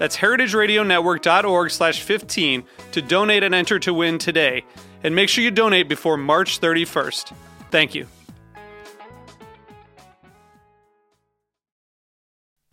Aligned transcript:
That's 0.00 0.16
heritageradionetwork.org 0.16 1.70
slash 1.70 2.00
15 2.00 2.64
to 2.92 3.02
donate 3.02 3.42
and 3.42 3.54
enter 3.54 3.78
to 3.80 3.92
win 3.92 4.16
today. 4.16 4.64
And 5.04 5.14
make 5.14 5.28
sure 5.28 5.44
you 5.44 5.50
donate 5.50 5.90
before 5.90 6.16
March 6.16 6.58
31st. 6.58 7.34
Thank 7.70 7.94
you. 7.94 8.06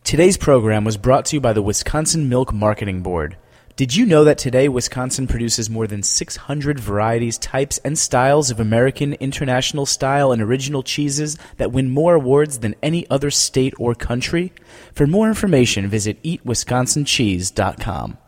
Today's 0.04 0.38
program 0.38 0.84
was 0.84 0.96
brought 0.96 1.26
to 1.26 1.36
you 1.36 1.40
by 1.42 1.52
the 1.52 1.60
Wisconsin 1.60 2.30
Milk 2.30 2.54
Marketing 2.54 3.02
Board. 3.02 3.36
Did 3.78 3.94
you 3.94 4.04
know 4.06 4.24
that 4.24 4.38
today 4.38 4.68
Wisconsin 4.68 5.28
produces 5.28 5.70
more 5.70 5.86
than 5.86 6.02
600 6.02 6.80
varieties, 6.80 7.38
types, 7.38 7.78
and 7.84 7.96
styles 7.96 8.50
of 8.50 8.58
American, 8.58 9.12
international 9.14 9.86
style, 9.86 10.32
and 10.32 10.42
original 10.42 10.82
cheeses 10.82 11.38
that 11.58 11.70
win 11.70 11.88
more 11.88 12.16
awards 12.16 12.58
than 12.58 12.74
any 12.82 13.08
other 13.08 13.30
state 13.30 13.74
or 13.78 13.94
country? 13.94 14.52
For 14.92 15.06
more 15.06 15.28
information, 15.28 15.86
visit 15.86 16.20
eatwisconsincheese.com. 16.24 18.18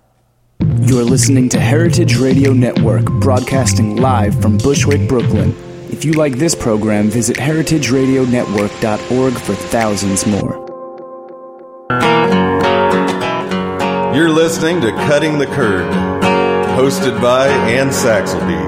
You're 0.82 1.02
listening 1.02 1.48
to 1.48 1.58
Heritage 1.58 2.16
Radio 2.16 2.52
Network, 2.52 3.06
broadcasting 3.06 3.96
live 3.96 4.40
from 4.40 4.56
Bushwick, 4.56 5.08
Brooklyn. 5.08 5.52
If 5.90 6.04
you 6.04 6.12
like 6.12 6.34
this 6.34 6.54
program, 6.54 7.10
visit 7.10 7.36
heritageradionetwork.org 7.38 9.32
for 9.32 9.54
thousands 9.56 10.24
more. 10.28 10.69
You're 14.12 14.28
listening 14.28 14.80
to 14.80 14.90
Cutting 14.90 15.38
the 15.38 15.46
Curd, 15.46 15.88
hosted 16.76 17.22
by 17.22 17.46
Anne 17.46 17.90
Saxelby. 17.90 18.58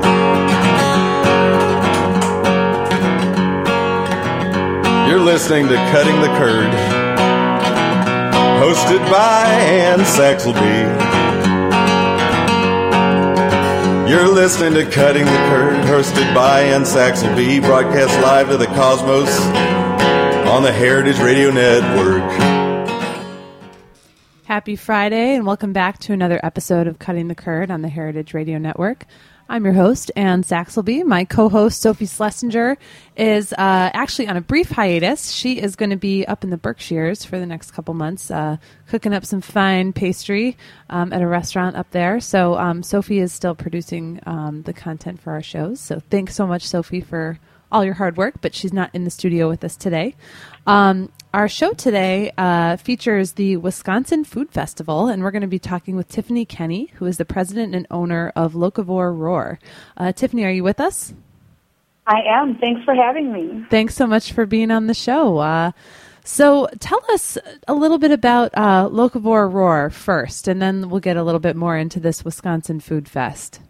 You're 5.09 5.19
listening 5.19 5.67
to 5.67 5.75
Cutting 5.75 6.21
the 6.21 6.29
Curd, 6.39 6.71
hosted 8.63 9.01
by 9.11 9.45
Anne 9.47 9.99
Saxelby. 9.99 10.87
You're 14.09 14.29
listening 14.29 14.75
to 14.75 14.89
Cutting 14.89 15.25
the 15.25 15.31
Curd, 15.51 15.85
hosted 15.87 16.33
by 16.37 16.61
Anne 16.61 16.85
Saxelby, 16.85 17.61
broadcast 17.61 18.15
live 18.23 18.49
to 18.51 18.57
the 18.57 18.67
cosmos 18.67 19.41
on 20.47 20.63
the 20.63 20.73
Heritage 20.73 21.19
Radio 21.19 21.51
Network. 21.51 22.52
Happy 24.53 24.77
Friday, 24.77 25.35
and 25.35 25.47
welcome 25.47 25.73
back 25.73 25.99
to 26.01 26.13
another 26.13 26.39
episode 26.43 26.87
of 26.87 26.99
Cutting 26.99 27.29
the 27.29 27.35
Curd 27.35 27.71
on 27.71 27.81
the 27.81 27.89
Heritage 27.89 28.35
Radio 28.35 28.59
Network. 28.59 29.07
I'm 29.49 29.65
your 29.65 29.73
host, 29.73 30.13
Anne 30.15 30.45
Saxelby. 30.45 31.07
My 31.07 31.25
co 31.25 31.49
host, 31.49 31.81
Sophie 31.81 32.05
Schlesinger, 32.05 32.77
is 33.17 33.55
uh, 33.55 33.57
actually 33.95 34.29
on 34.29 34.37
a 34.37 34.43
brief 34.43 34.69
hiatus. 34.69 35.31
She 35.31 35.59
is 35.59 35.75
going 35.75 35.89
to 35.89 35.97
be 35.97 36.27
up 36.27 36.45
in 36.45 36.51
the 36.51 36.59
Berkshires 36.59 37.25
for 37.25 37.39
the 37.39 37.47
next 37.47 37.71
couple 37.71 37.95
months, 37.95 38.31
uh, 38.31 38.59
cooking 38.89 39.15
up 39.15 39.25
some 39.25 39.41
fine 39.41 39.95
pastry 39.95 40.59
um, 40.91 41.15
at 41.15 41.23
a 41.23 41.27
restaurant 41.27 41.75
up 41.75 41.91
there. 41.93 42.21
So, 42.21 42.59
um, 42.59 42.83
Sophie 42.83 43.21
is 43.21 43.33
still 43.33 43.55
producing 43.55 44.21
um, 44.27 44.65
the 44.65 44.75
content 44.75 45.23
for 45.23 45.33
our 45.33 45.43
shows. 45.43 45.81
So, 45.81 46.03
thanks 46.11 46.35
so 46.35 46.47
much, 46.47 46.69
Sophie, 46.69 47.01
for 47.01 47.39
all 47.73 47.87
your 47.87 47.95
hard 47.95 48.19
work, 48.19 48.35
but 48.43 48.55
she's 48.55 48.75
not 48.75 48.91
in 48.93 49.05
the 49.05 49.11
studio 49.11 49.49
with 49.49 49.65
us 49.65 49.77
today. 49.77 50.15
Um, 50.67 51.11
our 51.35 51.49
show 51.49 51.73
today 51.73 52.31
uh, 52.37 52.77
features 52.77 53.33
the 53.33 53.57
Wisconsin 53.57 54.25
Food 54.25 54.51
Festival, 54.51 55.09
and 55.09 55.23
we're 55.23 55.31
going 55.31 55.43
to 55.43 55.49
be 55.49 55.59
talking 55.59 55.97
with 55.97 56.09
Tiffany 56.09 56.45
Kenney, 56.45 56.91
who 56.97 57.07
is 57.07 57.17
the 57.17 57.25
president 57.25 57.75
and 57.75 57.87
owner 57.91 58.33
of 58.37 58.53
Locavore 58.53 59.17
Roar. 59.17 59.59
Uh, 59.97 60.13
Tiffany, 60.13 60.45
are 60.45 60.51
you 60.51 60.63
with 60.63 60.79
us? 60.79 61.15
I 62.07 62.21
am. 62.29 62.59
Thanks 62.59 62.85
for 62.85 62.95
having 62.95 63.33
me. 63.33 63.65
Thanks 63.71 63.95
so 63.95 64.07
much 64.07 64.33
for 64.33 64.45
being 64.45 64.71
on 64.71 64.89
the 64.89 64.95
show. 64.95 65.39
Uh, 65.39 65.73
so, 66.25 66.69
tell 66.79 67.01
us 67.11 67.39
a 67.67 67.75
little 67.75 67.99
bit 67.99 68.13
about 68.13 68.51
uh, 68.55 68.89
Locavore 68.89 69.51
Roar 69.51 69.91
first, 69.91 70.47
and 70.47 70.61
then 70.61 70.89
we'll 70.91 71.01
get 71.01 71.17
a 71.17 71.23
little 71.23 71.41
bit 71.41 71.57
more 71.57 71.77
into 71.77 71.99
this 71.99 72.25
Wisconsin 72.25 72.79
Food 72.79 73.09
Fest. 73.09 73.61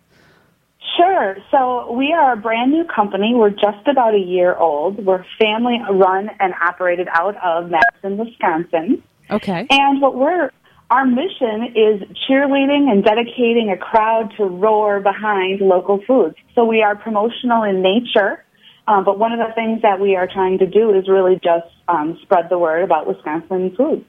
Sure. 1.03 1.37
So 1.51 1.93
we 1.93 2.13
are 2.13 2.35
a 2.35 2.37
brand 2.37 2.71
new 2.71 2.85
company. 2.85 3.33
We're 3.35 3.51
just 3.51 3.89
about 3.91 4.15
a 4.15 4.19
year 4.19 4.55
old. 4.55 5.05
We're 5.05 5.25
family 5.41 5.79
run 5.91 6.31
and 6.39 6.55
operated 6.63 7.09
out 7.13 7.35
of 7.43 7.71
Madison, 7.71 8.19
Wisconsin. 8.19 9.03
Okay. 9.31 9.67
And 9.69 10.01
what 10.01 10.15
we're 10.15 10.51
our 10.91 11.07
mission 11.07 11.73
is 11.75 12.03
cheerleading 12.29 12.91
and 12.91 13.03
dedicating 13.03 13.71
a 13.75 13.79
crowd 13.79 14.35
to 14.37 14.45
roar 14.45 15.01
behind 15.01 15.61
local 15.61 16.01
foods. 16.07 16.37
So 16.55 16.67
we 16.67 16.83
are 16.83 16.95
promotional 16.95 17.63
in 17.63 17.81
nature, 17.81 18.45
um, 18.87 19.03
but 19.05 19.19
one 19.19 19.33
of 19.33 19.39
the 19.39 19.55
things 19.55 19.81
that 19.83 20.01
we 20.01 20.17
are 20.17 20.29
trying 20.31 20.59
to 20.59 20.67
do 20.67 20.95
is 20.95 21.09
really 21.09 21.37
just 21.37 21.73
um, 21.89 22.19
spread 22.23 22.51
the 22.51 22.59
word 22.59 22.85
about 22.85 23.07
Wisconsin 23.07 23.75
food. 23.75 24.05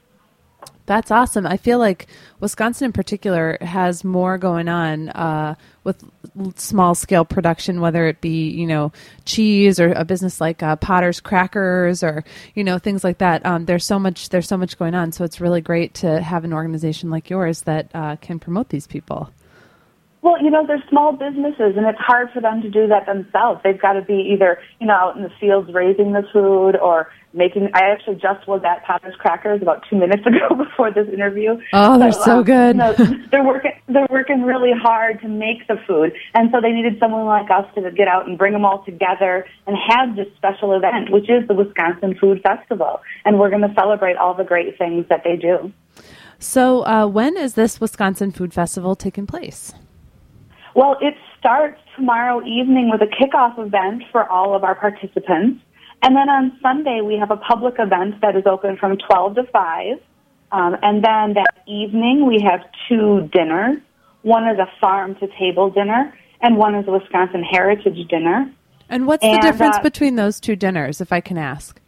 That's 0.86 1.10
awesome. 1.10 1.46
I 1.46 1.56
feel 1.56 1.78
like 1.78 2.08
Wisconsin 2.40 2.86
in 2.86 2.92
particular 2.92 3.56
has 3.62 4.04
more 4.04 4.36
going 4.36 4.68
on 4.68 5.08
uh, 5.10 5.54
with 5.82 6.04
small 6.56 6.94
scale 6.94 7.24
production, 7.24 7.80
whether 7.80 8.06
it 8.06 8.20
be 8.20 8.50
you 8.50 8.66
know 8.66 8.92
cheese 9.24 9.80
or 9.80 9.92
a 9.92 10.04
business 10.04 10.40
like 10.42 10.62
uh, 10.62 10.76
Potter's 10.76 11.20
Crackers 11.20 12.02
or 12.02 12.22
you 12.54 12.64
know 12.64 12.78
things 12.78 13.02
like 13.02 13.18
that. 13.18 13.44
Um, 13.46 13.64
there's 13.64 13.86
so 13.86 13.98
much 13.98 14.28
there's 14.28 14.48
so 14.48 14.58
much 14.58 14.78
going 14.78 14.94
on, 14.94 15.12
so 15.12 15.24
it's 15.24 15.40
really 15.40 15.62
great 15.62 15.94
to 15.94 16.20
have 16.20 16.44
an 16.44 16.52
organization 16.52 17.08
like 17.08 17.30
yours 17.30 17.62
that 17.62 17.90
uh, 17.94 18.16
can 18.16 18.38
promote 18.38 18.68
these 18.68 18.86
people. 18.86 19.30
Well, 20.24 20.42
you 20.42 20.50
know, 20.50 20.66
they're 20.66 20.82
small 20.88 21.12
businesses, 21.12 21.76
and 21.76 21.84
it's 21.84 21.98
hard 21.98 22.30
for 22.32 22.40
them 22.40 22.62
to 22.62 22.70
do 22.70 22.88
that 22.88 23.04
themselves. 23.04 23.60
They've 23.62 23.78
got 23.78 23.92
to 23.92 24.00
be 24.00 24.32
either, 24.32 24.58
you 24.80 24.86
know, 24.86 24.94
out 24.94 25.16
in 25.16 25.22
the 25.22 25.28
fields 25.38 25.70
raising 25.70 26.14
the 26.14 26.22
food 26.32 26.76
or 26.76 27.10
making. 27.34 27.68
I 27.74 27.90
actually 27.92 28.14
just 28.14 28.48
was 28.48 28.62
at 28.64 28.86
Potter's 28.86 29.16
Crackers 29.16 29.60
about 29.60 29.84
two 29.90 29.96
minutes 29.96 30.22
ago 30.26 30.54
before 30.56 30.90
this 30.90 31.06
interview. 31.12 31.60
Oh, 31.74 31.98
they're 31.98 32.10
so, 32.10 32.22
so 32.22 32.38
um, 32.38 32.44
good. 32.44 32.76
You 32.76 32.80
know, 32.80 32.94
they're 33.30 33.44
working. 33.44 33.72
They're 33.86 34.06
working 34.08 34.44
really 34.44 34.72
hard 34.72 35.20
to 35.20 35.28
make 35.28 35.68
the 35.68 35.76
food, 35.86 36.14
and 36.32 36.48
so 36.50 36.58
they 36.58 36.72
needed 36.72 36.96
someone 36.98 37.26
like 37.26 37.50
us 37.50 37.66
to 37.74 37.90
get 37.90 38.08
out 38.08 38.26
and 38.26 38.38
bring 38.38 38.54
them 38.54 38.64
all 38.64 38.82
together 38.82 39.44
and 39.66 39.76
have 39.76 40.16
this 40.16 40.28
special 40.38 40.72
event, 40.72 41.12
which 41.12 41.28
is 41.28 41.46
the 41.48 41.54
Wisconsin 41.54 42.16
Food 42.18 42.40
Festival, 42.42 43.02
and 43.26 43.38
we're 43.38 43.50
going 43.50 43.60
to 43.60 43.74
celebrate 43.74 44.16
all 44.16 44.32
the 44.32 44.44
great 44.44 44.78
things 44.78 45.04
that 45.10 45.20
they 45.22 45.36
do. 45.36 45.70
So, 46.38 46.86
uh, 46.86 47.06
when 47.06 47.36
is 47.36 47.54
this 47.54 47.78
Wisconsin 47.78 48.32
Food 48.32 48.54
Festival 48.54 48.96
taking 48.96 49.26
place? 49.26 49.74
Well, 50.74 50.96
it 51.00 51.14
starts 51.38 51.80
tomorrow 51.96 52.44
evening 52.44 52.90
with 52.90 53.00
a 53.00 53.06
kickoff 53.06 53.58
event 53.64 54.02
for 54.10 54.28
all 54.28 54.54
of 54.56 54.64
our 54.64 54.74
participants. 54.74 55.62
And 56.02 56.16
then 56.16 56.28
on 56.28 56.58
Sunday, 56.60 57.00
we 57.00 57.16
have 57.16 57.30
a 57.30 57.36
public 57.36 57.74
event 57.78 58.20
that 58.20 58.36
is 58.36 58.44
open 58.46 58.76
from 58.76 58.98
12 58.98 59.36
to 59.36 59.44
5. 59.44 59.98
Um, 60.52 60.76
and 60.82 61.02
then 61.02 61.34
that 61.34 61.62
evening, 61.66 62.26
we 62.26 62.44
have 62.44 62.60
two 62.88 63.28
dinners. 63.32 63.78
One 64.22 64.48
is 64.48 64.58
a 64.58 64.68
farm 64.80 65.14
to 65.16 65.28
table 65.38 65.70
dinner, 65.70 66.12
and 66.40 66.56
one 66.56 66.74
is 66.74 66.86
a 66.88 66.92
Wisconsin 66.92 67.42
Heritage 67.42 68.08
dinner. 68.08 68.52
And 68.88 69.06
what's 69.06 69.24
and, 69.24 69.36
the 69.36 69.46
difference 69.46 69.76
uh, 69.76 69.82
between 69.82 70.16
those 70.16 70.40
two 70.40 70.56
dinners, 70.56 71.00
if 71.00 71.12
I 71.12 71.20
can 71.20 71.38
ask? 71.38 71.80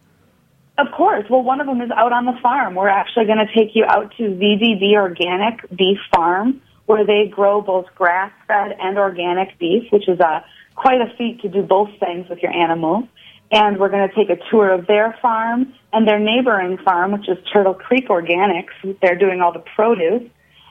Of 0.79 0.89
course. 0.93 1.25
Well, 1.31 1.43
one 1.43 1.61
of 1.61 1.67
them 1.67 1.81
is 1.81 1.91
out 1.91 2.13
on 2.13 2.27
the 2.27 2.39
farm. 2.43 2.75
We're 2.75 2.89
actually 2.89 3.27
going 3.27 3.39
to 3.39 3.55
take 3.55 3.75
you 3.75 3.85
out 3.89 4.13
to 4.19 4.23
VDB 4.23 4.95
Organic 4.95 5.69
Beef 5.75 5.99
Farm, 6.15 6.61
where 6.87 7.05
they 7.05 7.29
grow 7.29 7.61
both 7.61 7.87
grass-fed 7.95 8.77
and 8.81 8.99
organic 8.99 9.59
beef, 9.59 9.85
which 9.93 10.09
is 10.09 10.19
a 10.21 10.45
quite 10.75 11.01
a 11.01 11.15
feat 11.17 11.41
to 11.43 11.49
do 11.49 11.63
both 11.63 11.89
things 11.99 12.29
with 12.29 12.41
your 12.41 12.53
animals. 12.53 13.05
And 13.51 13.79
we're 13.79 13.89
going 13.89 14.09
to 14.09 14.15
take 14.15 14.29
a 14.29 14.41
tour 14.51 14.73
of 14.73 14.87
their 14.87 15.17
farm 15.23 15.73
and 15.93 16.07
their 16.07 16.19
neighboring 16.19 16.79
farm, 16.79 17.13
which 17.13 17.29
is 17.29 17.39
Turtle 17.53 17.75
Creek 17.75 18.09
Organics. 18.09 18.99
They're 19.01 19.19
doing 19.19 19.41
all 19.41 19.53
the 19.53 19.65
produce. 19.75 20.29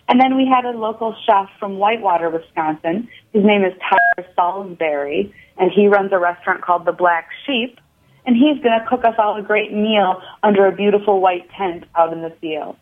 And 0.08 0.22
then 0.22 0.38
we 0.38 0.46
had 0.46 0.66
a 0.66 0.78
local 0.78 1.16
chef 1.26 1.50
from 1.60 1.78
Whitewater, 1.78 2.30
Wisconsin. 2.30 3.10
His 3.34 3.44
name 3.44 3.64
is 3.64 3.74
Tyler 3.80 4.30
Sailsbery, 4.38 5.34
and 5.58 5.72
he 5.72 5.88
runs 5.88 6.12
a 6.12 6.20
restaurant 6.20 6.62
called 6.62 6.86
The 6.86 6.92
Black 6.92 7.30
Sheep. 7.46 7.80
And 8.28 8.36
he's 8.36 8.62
going 8.62 8.78
to 8.80 8.86
cook 8.88 9.06
us 9.06 9.16
all 9.18 9.38
a 9.38 9.42
great 9.42 9.72
meal 9.72 10.22
under 10.44 10.66
a 10.68 10.72
beautiful 10.72 11.22
white 11.22 11.50
tent 11.58 11.86
out 11.96 12.12
in 12.14 12.22
the 12.22 12.32
field. 12.42 12.76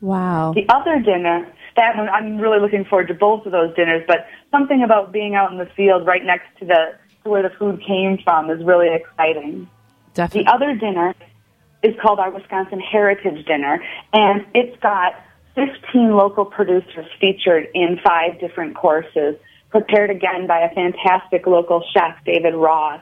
Wow. 0.00 0.52
The 0.54 0.66
other 0.68 1.00
dinner, 1.00 1.50
that 1.78 1.96
one, 1.96 2.08
I'm 2.08 2.38
really 2.38 2.60
looking 2.60 2.84
forward 2.84 3.08
to 3.08 3.14
both 3.14 3.46
of 3.46 3.52
those 3.52 3.74
dinners, 3.74 4.02
but 4.06 4.26
something 4.50 4.82
about 4.82 5.12
being 5.12 5.34
out 5.34 5.52
in 5.52 5.58
the 5.58 5.68
field 5.76 6.06
right 6.06 6.24
next 6.24 6.46
to 6.58 6.66
the 6.66 6.98
to 7.24 7.30
where 7.30 7.42
the 7.42 7.54
food 7.58 7.82
came 7.86 8.18
from 8.22 8.50
is 8.50 8.62
really 8.64 8.88
exciting. 8.94 9.68
Definitely. 10.14 10.44
The 10.44 10.52
other 10.52 10.74
dinner 10.74 11.14
is 11.82 11.94
called 12.02 12.18
our 12.18 12.30
Wisconsin 12.30 12.80
Heritage 12.80 13.46
Dinner, 13.46 13.82
and 14.12 14.44
it's 14.54 14.78
got 14.80 15.14
15 15.54 16.12
local 16.12 16.44
producers 16.44 17.06
featured 17.20 17.68
in 17.74 17.98
five 18.04 18.38
different 18.40 18.76
courses, 18.76 19.36
prepared 19.70 20.10
again 20.10 20.46
by 20.46 20.60
a 20.60 20.74
fantastic 20.74 21.46
local 21.46 21.84
chef, 21.92 22.16
David 22.24 22.54
Ross, 22.54 23.00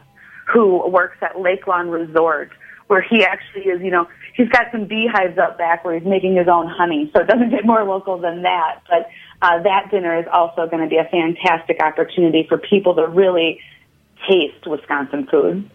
who 0.52 0.88
works 0.88 1.18
at 1.22 1.40
Lake 1.40 1.66
Lawn 1.66 1.88
Resort, 1.88 2.50
where 2.86 3.02
he 3.02 3.24
actually 3.24 3.62
is, 3.62 3.82
you 3.82 3.90
know, 3.90 4.08
he's 4.34 4.48
got 4.48 4.66
some 4.70 4.84
beehives 4.84 5.38
up 5.38 5.58
back 5.58 5.84
where 5.84 5.98
he's 5.98 6.06
making 6.06 6.36
his 6.36 6.48
own 6.48 6.68
honey, 6.68 7.10
so 7.14 7.20
it 7.20 7.26
doesn't 7.26 7.50
get 7.50 7.64
more 7.64 7.84
local 7.84 8.18
than 8.18 8.42
that. 8.42 8.80
But 8.88 9.08
uh, 9.42 9.62
that 9.62 9.90
dinner 9.90 10.18
is 10.18 10.26
also 10.32 10.66
going 10.66 10.82
to 10.82 10.88
be 10.88 10.98
a 10.98 11.04
fantastic 11.04 11.82
opportunity 11.82 12.46
for 12.48 12.58
people 12.58 12.94
to 12.94 13.06
really 13.06 13.60
taste 14.28 14.66
Wisconsin 14.66 15.26
food. 15.26 15.68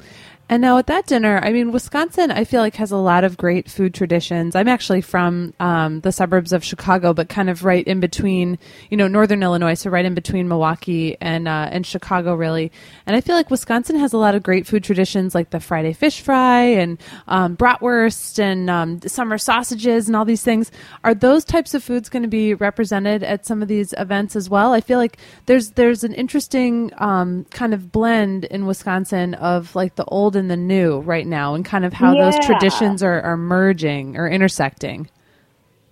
And 0.52 0.62
now 0.62 0.78
at 0.78 0.88
that 0.88 1.06
dinner, 1.06 1.40
I 1.42 1.54
mean, 1.54 1.72
Wisconsin, 1.72 2.30
I 2.30 2.44
feel 2.44 2.60
like 2.60 2.76
has 2.76 2.92
a 2.92 2.98
lot 2.98 3.24
of 3.24 3.38
great 3.38 3.72
food 3.72 3.94
traditions. 3.94 4.54
I'm 4.54 4.68
actually 4.68 5.00
from 5.00 5.54
um, 5.62 6.02
the 6.02 6.12
suburbs 6.12 6.52
of 6.52 6.62
Chicago, 6.62 7.14
but 7.14 7.30
kind 7.30 7.50
of 7.50 7.64
right 7.64 7.88
in 7.88 8.02
between, 8.02 8.60
you 8.90 8.98
know, 8.98 9.08
northern 9.08 9.44
Illinois, 9.44 9.76
so 9.76 9.90
right 9.90 10.04
in 10.04 10.14
between 10.14 10.50
Milwaukee 10.50 11.16
and 11.22 11.48
uh, 11.48 11.70
and 11.72 11.86
Chicago, 11.86 12.36
really. 12.36 12.70
And 13.06 13.16
I 13.16 13.22
feel 13.22 13.38
like 13.38 13.50
Wisconsin 13.50 13.96
has 13.96 14.12
a 14.12 14.18
lot 14.18 14.36
of 14.36 14.44
great 14.44 14.68
food 14.68 14.84
traditions, 14.84 15.34
like 15.34 15.52
the 15.52 15.62
Friday 15.62 15.94
fish 15.94 16.20
fry 16.20 16.64
and 16.64 17.02
um, 17.30 17.56
bratwurst 17.56 18.38
and 18.38 18.70
um, 18.70 19.00
summer 19.04 19.38
sausages 19.38 20.08
and 20.08 20.18
all 20.18 20.26
these 20.26 20.44
things. 20.44 20.70
Are 21.06 21.14
those 21.14 21.46
types 21.46 21.74
of 21.74 21.82
foods 21.82 22.10
going 22.10 22.24
to 22.24 22.30
be 22.30 22.56
represented 22.56 23.24
at 23.24 23.46
some 23.46 23.62
of 23.62 23.70
these 23.70 23.94
events 23.98 24.36
as 24.36 24.50
well? 24.50 24.74
I 24.74 24.82
feel 24.82 24.98
like 24.98 25.16
there's 25.46 25.72
there's 25.72 26.04
an 26.04 26.14
interesting 26.14 26.92
um, 26.98 27.46
kind 27.52 27.74
of 27.74 27.90
blend 27.90 28.44
in 28.44 28.66
Wisconsin 28.66 29.34
of 29.36 29.74
like 29.78 29.96
the 29.96 30.04
old 30.04 30.41
and 30.42 30.52
the 30.52 30.58
new 30.58 31.00
right 31.02 31.28
now 31.28 31.54
and 31.54 31.64
kind 31.64 31.86
of 31.86 31.94
how 31.94 32.14
those 32.14 32.38
traditions 32.46 33.04
are, 33.04 33.22
are 33.22 33.38
merging 33.38 34.18
or 34.18 34.28
intersecting. 34.28 35.08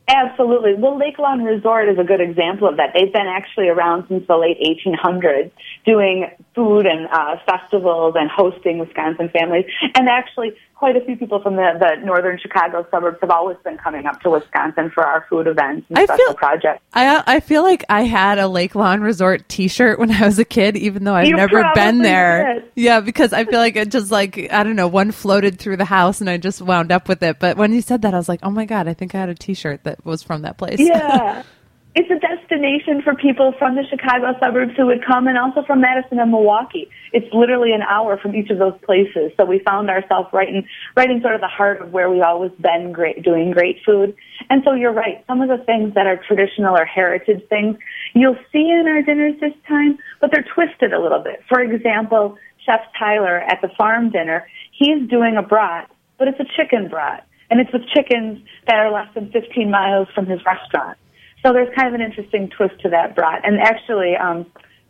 Absolutely. 0.09 0.73
Well, 0.73 0.97
Lake 0.97 1.19
Lawn 1.19 1.43
Resort 1.43 1.87
is 1.87 1.99
a 1.99 2.03
good 2.03 2.19
example 2.19 2.67
of 2.67 2.77
that. 2.77 2.93
They've 2.95 3.13
been 3.13 3.27
actually 3.27 3.67
around 3.67 4.07
since 4.09 4.25
the 4.27 4.37
late 4.37 4.57
1800s 4.59 5.51
doing 5.85 6.31
food 6.55 6.87
and 6.87 7.07
uh, 7.11 7.35
festivals 7.45 8.15
and 8.17 8.27
hosting 8.29 8.79
Wisconsin 8.79 9.29
families. 9.29 9.65
And 9.95 10.09
actually, 10.09 10.53
quite 10.79 10.95
a 10.95 11.01
few 11.01 11.17
people 11.17 11.41
from 11.41 11.57
the, 11.57 11.73
the 11.77 12.05
northern 12.05 12.39
Chicago 12.39 12.87
suburbs 12.89 13.17
have 13.19 13.29
always 13.29 13.57
been 13.65 13.77
coming 13.77 14.05
up 14.05 14.21
to 14.21 14.29
Wisconsin 14.29 14.89
for 14.93 15.05
our 15.05 15.25
food 15.29 15.45
events 15.45 15.85
and 15.89 15.99
I 15.99 16.05
special 16.05 16.25
feel- 16.27 16.33
projects. 16.35 16.81
I 16.93 17.21
I 17.27 17.39
feel 17.41 17.63
like 17.63 17.83
I 17.89 18.03
had 18.03 18.39
a 18.39 18.47
Lake 18.47 18.75
Lawn 18.75 19.01
Resort 19.01 19.47
T-shirt 19.49 19.99
when 19.99 20.09
I 20.09 20.25
was 20.25 20.39
a 20.39 20.45
kid, 20.45 20.77
even 20.77 21.03
though 21.03 21.13
I've 21.15 21.27
You 21.27 21.35
never 21.35 21.69
been 21.75 21.97
there. 21.97 22.53
did. 22.53 22.71
Yeah, 22.75 23.01
because 23.01 23.33
I 23.33 23.43
feel 23.43 23.59
like 23.59 23.75
it 23.75 23.91
just 23.91 24.09
like 24.09 24.51
I 24.53 24.63
don't 24.63 24.77
know, 24.77 24.87
one 24.87 25.11
floated 25.11 25.59
through 25.59 25.75
the 25.77 25.85
house 25.85 26.21
and 26.21 26.29
I 26.29 26.37
just 26.37 26.61
wound 26.61 26.93
up 26.93 27.09
with 27.09 27.21
it. 27.23 27.39
But 27.39 27.57
when 27.57 27.73
you 27.73 27.81
said 27.81 28.01
that, 28.03 28.13
I 28.13 28.17
was 28.17 28.29
like, 28.29 28.39
oh 28.43 28.49
my 28.49 28.63
god, 28.65 28.87
I 28.87 28.93
think 28.93 29.13
I 29.13 29.19
had 29.19 29.27
a 29.29 29.35
T-shirt 29.35 29.83
that 29.83 30.05
was 30.05 30.23
from 30.23 30.43
that 30.43 30.57
place. 30.57 30.79
Yeah. 30.79 31.43
It's 31.99 32.09
a 32.09 32.15
destination 32.15 33.01
for 33.01 33.13
people 33.13 33.51
from 33.59 33.75
the 33.75 33.83
Chicago 33.83 34.31
suburbs 34.39 34.71
who 34.77 34.85
would 34.85 35.05
come 35.05 35.27
and 35.27 35.37
also 35.37 35.63
from 35.67 35.81
Madison 35.81 36.17
and 36.17 36.31
Milwaukee. 36.31 36.87
It's 37.11 37.27
literally 37.33 37.73
an 37.73 37.81
hour 37.81 38.17
from 38.17 38.33
each 38.37 38.49
of 38.49 38.57
those 38.57 38.79
places. 38.85 39.33
So 39.35 39.43
we 39.43 39.59
found 39.67 39.89
ourselves 39.89 40.29
right 40.31 40.47
in, 40.47 40.63
right 40.95 41.11
in 41.11 41.19
sort 41.19 41.35
of 41.35 41.41
the 41.41 41.49
heart 41.51 41.81
of 41.81 41.91
where 41.91 42.09
we've 42.09 42.23
always 42.23 42.53
been 42.53 42.93
great, 42.93 43.21
doing 43.21 43.51
great 43.51 43.83
food. 43.85 44.15
And 44.49 44.63
so 44.63 44.75
you're 44.75 44.93
right. 44.93 45.25
Some 45.27 45.41
of 45.41 45.49
the 45.49 45.61
things 45.65 45.93
that 45.95 46.07
are 46.07 46.15
traditional 46.25 46.73
or 46.73 46.85
heritage 46.85 47.43
things 47.49 47.75
you'll 48.15 48.39
see 48.53 48.71
in 48.71 48.85
our 48.87 49.01
dinners 49.01 49.37
this 49.41 49.51
time, 49.67 49.99
but 50.21 50.31
they're 50.31 50.47
twisted 50.55 50.93
a 50.93 51.01
little 51.01 51.21
bit. 51.21 51.43
For 51.49 51.59
example, 51.59 52.37
Chef 52.65 52.79
Tyler 52.97 53.41
at 53.41 53.59
the 53.61 53.67
farm 53.77 54.09
dinner, 54.09 54.47
he's 54.71 55.05
doing 55.09 55.35
a 55.35 55.43
brat, 55.43 55.91
but 56.17 56.29
it's 56.29 56.39
a 56.39 56.47
chicken 56.55 56.87
brat. 56.87 57.27
And 57.51 57.59
it's 57.59 57.73
with 57.73 57.81
chickens 57.93 58.39
that 58.67 58.77
are 58.77 58.89
less 58.89 59.13
than 59.15 59.33
15 59.33 59.69
miles 59.69 60.07
from 60.15 60.27
his 60.27 60.39
restaurant. 60.45 60.97
So 61.43 61.53
there's 61.53 61.73
kind 61.75 61.87
of 61.87 61.93
an 61.93 62.01
interesting 62.01 62.49
twist 62.49 62.79
to 62.81 62.89
that 62.89 63.15
brat. 63.15 63.41
And 63.45 63.59
actually, 63.59 64.15
um, 64.15 64.45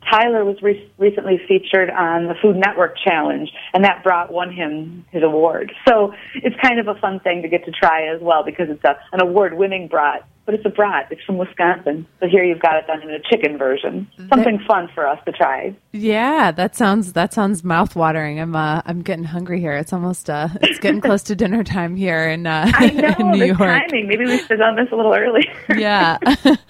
Tyler 0.10 0.44
was 0.46 0.62
re- 0.62 0.92
recently 0.98 1.40
featured 1.48 1.90
on 1.90 2.28
the 2.28 2.36
Food 2.42 2.56
Network 2.56 2.96
Challenge, 3.04 3.50
and 3.74 3.84
that 3.84 4.04
brought 4.04 4.32
won 4.32 4.52
him 4.52 5.06
his 5.12 5.24
award. 5.24 5.72
So 5.88 6.14
it's 6.36 6.56
kind 6.62 6.80
of 6.80 6.88
a 6.88 6.96
fun 7.00 7.20
thing 7.20 7.42
to 7.44 7.48
get 7.48 7.66
to 7.66 7.72
try 7.72 8.08
as 8.14 8.22
well 8.22 8.44
because 8.44 8.70
it's 8.70 8.84
a, 8.84 8.98
an 9.12 9.22
award-winning 9.22 9.88
brat. 9.88 10.26
But 10.46 10.56
it's 10.56 10.66
a 10.66 10.70
brat. 10.70 11.10
It's 11.12 11.22
from 11.26 11.38
Wisconsin. 11.38 12.08
So 12.20 12.28
here 12.28 12.44
you've 12.44 12.60
got 12.62 12.78
it 12.78 12.88
done 12.88 13.04
in 13.04 13.12
a 13.12 13.20
chicken 13.30 13.56
version. 13.60 14.10
Something 14.30 14.58
fun 14.68 14.90
for 14.96 15.08
us 15.08 15.20
to 15.26 15.32
try. 15.32 15.76
Yeah, 15.92 16.50
that 16.54 16.76
sounds 16.76 17.14
that 17.14 17.34
sounds 17.34 17.64
mouth-watering. 17.64 18.40
I'm 18.40 18.56
uh, 18.56 18.82
I'm 18.84 19.04
getting 19.04 19.26
hungry 19.26 19.60
here. 19.60 19.74
It's 19.74 19.94
almost 19.94 20.28
uh, 20.28 20.48
it's 20.62 20.80
getting 20.80 21.02
close 21.02 21.22
to 21.24 21.36
dinner 21.44 21.64
time 21.64 21.96
here 21.96 22.28
in 22.30 22.48
uh, 22.48 22.72
I 22.74 22.90
know 22.90 23.16
in 23.20 23.32
New 23.34 23.40
the 23.40 23.48
York. 23.48 23.60
timing. 23.60 24.08
Maybe 24.08 24.26
we 24.26 24.40
should 24.40 24.50
have 24.50 24.60
done 24.60 24.76
this 24.76 24.88
a 24.92 24.96
little 24.96 25.14
earlier. 25.14 25.54
yeah. 25.78 26.18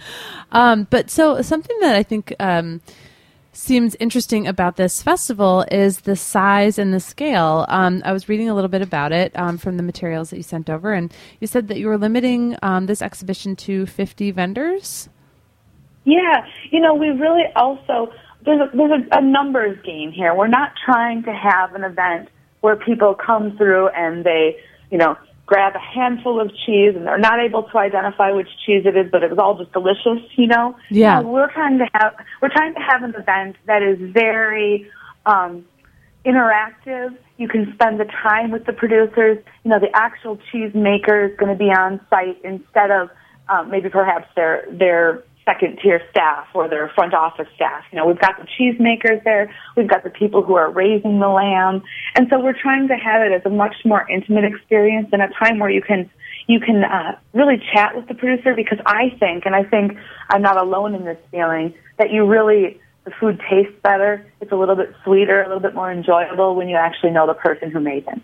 um, 0.52 0.86
but 0.90 1.10
so 1.10 1.42
something 1.42 1.80
that 1.80 1.96
I 1.96 2.04
think 2.04 2.34
um, 2.42 2.82
seems 3.60 3.96
interesting 4.00 4.48
about 4.48 4.78
this 4.78 5.02
festival 5.02 5.66
is 5.72 6.02
the 6.02 6.16
size 6.16 6.80
and 6.80 6.94
the 6.94 7.00
scale. 7.00 7.66
Um, 7.68 8.02
I 8.06 8.14
was 8.14 8.30
reading 8.30 8.50
a 8.50 8.56
little 8.56 8.70
bit 8.70 8.82
about 8.82 9.12
it 9.12 9.38
um, 9.38 9.58
from 9.58 9.78
the 9.78 9.84
materials 9.84 10.30
that 10.30 10.38
you 10.38 10.44
sent 10.44 10.70
over, 10.70 10.94
and 10.94 11.14
you 11.40 11.48
said 11.48 11.68
that 11.68 11.78
you 11.78 11.88
were 11.88 11.98
limiting 11.98 12.56
um, 12.62 12.86
this 12.86 13.02
exhibition 13.02 13.56
to 13.58 13.86
50 13.86 14.32
vendors. 14.32 15.10
Yeah, 16.06 16.46
you 16.72 16.80
know, 16.80 16.94
we 16.96 17.10
really 17.10 17.44
also 17.56 18.12
there's 18.46 18.62
a, 18.62 18.76
there's 18.76 19.04
a, 19.12 19.18
a 19.18 19.22
numbers 19.22 19.78
game 19.84 20.12
here. 20.12 20.34
We're 20.34 20.48
not 20.48 20.72
trying 20.84 21.24
to 21.24 21.34
have 21.34 21.76
an 21.76 21.84
event 21.84 22.30
where 22.62 22.76
people 22.76 23.14
come 23.14 23.58
through 23.58 23.90
and 23.90 24.26
they, 24.26 24.58
you 24.90 24.98
know, 24.98 25.18
grab 25.50 25.76
a 25.76 25.80
handful 25.80 26.40
of 26.40 26.52
cheese 26.64 26.94
and 26.96 27.08
they're 27.08 27.18
not 27.18 27.40
able 27.40 27.64
to 27.64 27.78
identify 27.80 28.32
which 28.32 28.48
cheese 28.66 28.84
it 28.86 28.96
is, 28.96 29.12
but 29.12 29.24
it 29.24 29.32
was 29.32 29.40
all 29.40 29.58
just 29.58 29.74
delicious, 29.74 30.22
you 30.36 30.46
know. 30.46 30.78
Yeah. 30.92 31.22
No, 31.22 31.30
we're 31.30 31.52
trying 31.52 31.80
to 31.80 31.88
have 31.94 32.14
we're 32.40 32.54
trying 32.54 32.76
to 32.76 32.80
have 32.80 33.02
an 33.02 33.16
event 33.16 33.56
that 33.66 33.82
is 33.82 33.98
very 34.14 34.88
um, 35.26 35.66
interactive. 36.24 37.18
You 37.38 37.48
can 37.48 37.74
spend 37.74 38.00
the 38.00 38.06
time 38.06 38.52
with 38.52 38.68
the 38.68 38.74
producers. 38.74 39.40
You 39.64 39.72
know, 39.72 39.80
the 39.80 39.90
actual 39.96 40.38
cheese 40.52 40.72
maker 40.76 41.26
is 41.26 41.38
going 41.38 41.52
to 41.52 41.58
be 41.58 41.72
on 41.72 42.00
site 42.12 42.40
instead 42.44 42.92
of 42.92 43.10
um, 43.50 43.72
maybe 43.72 43.90
perhaps 43.90 44.28
their 44.36 44.68
their 44.72 45.24
second 45.50 45.80
tier 45.82 46.02
staff 46.12 46.48
or 46.54 46.68
their 46.68 46.90
front 46.90 47.14
office 47.14 47.48
staff. 47.56 47.84
You 47.92 47.98
know, 47.98 48.06
we've 48.06 48.20
got 48.20 48.38
the 48.40 48.48
cheese 48.58 48.76
makers 48.80 49.20
there. 49.24 49.54
We've 49.76 49.88
got 49.88 50.04
the 50.04 50.10
people 50.10 50.44
who 50.44 50.56
are 50.56 50.72
raising 50.72 51.20
the 51.20 51.28
lamb, 51.28 51.82
and 52.16 52.28
so 52.30 52.40
we're 52.40 52.60
trying 52.60 52.88
to 52.90 52.96
have 52.96 53.22
it 53.22 53.32
as 53.32 53.42
a 53.46 53.50
much 53.50 53.76
more 53.86 54.08
intimate 54.10 54.46
experience 54.46 55.10
and 55.12 55.22
a 55.22 55.30
time 55.40 55.60
where 55.60 55.70
you 55.70 55.82
can 55.82 56.10
you 56.48 56.60
can 56.60 56.84
uh, 56.84 57.18
really 57.34 57.62
chat 57.74 57.96
with 57.96 58.08
the 58.08 58.16
producer 58.16 58.56
because 58.56 58.80
I 58.86 59.16
think, 59.20 59.46
and 59.46 59.56
I 59.56 59.64
think 59.64 59.98
I'm 60.30 60.42
not 60.42 60.58
alone 60.58 60.96
in 60.96 61.06
this 61.06 61.20
feeling, 61.32 61.74
that 61.98 62.12
you 62.12 62.26
really 62.26 62.80
the 63.06 63.12
food 63.20 63.42
tastes 63.50 63.74
better. 63.84 64.26
It's 64.42 64.52
a 64.52 64.56
little 64.56 64.76
bit 64.76 64.94
sweeter, 65.04 65.42
a 65.42 65.48
little 65.48 65.62
bit 65.62 65.74
more 65.74 65.92
enjoyable 65.92 66.56
when 66.56 66.70
you 66.70 66.76
actually 66.76 67.12
know 67.12 67.26
the 67.28 67.34
person 67.34 67.72
who 67.72 67.80
made 67.80 68.06
it. 68.08 68.22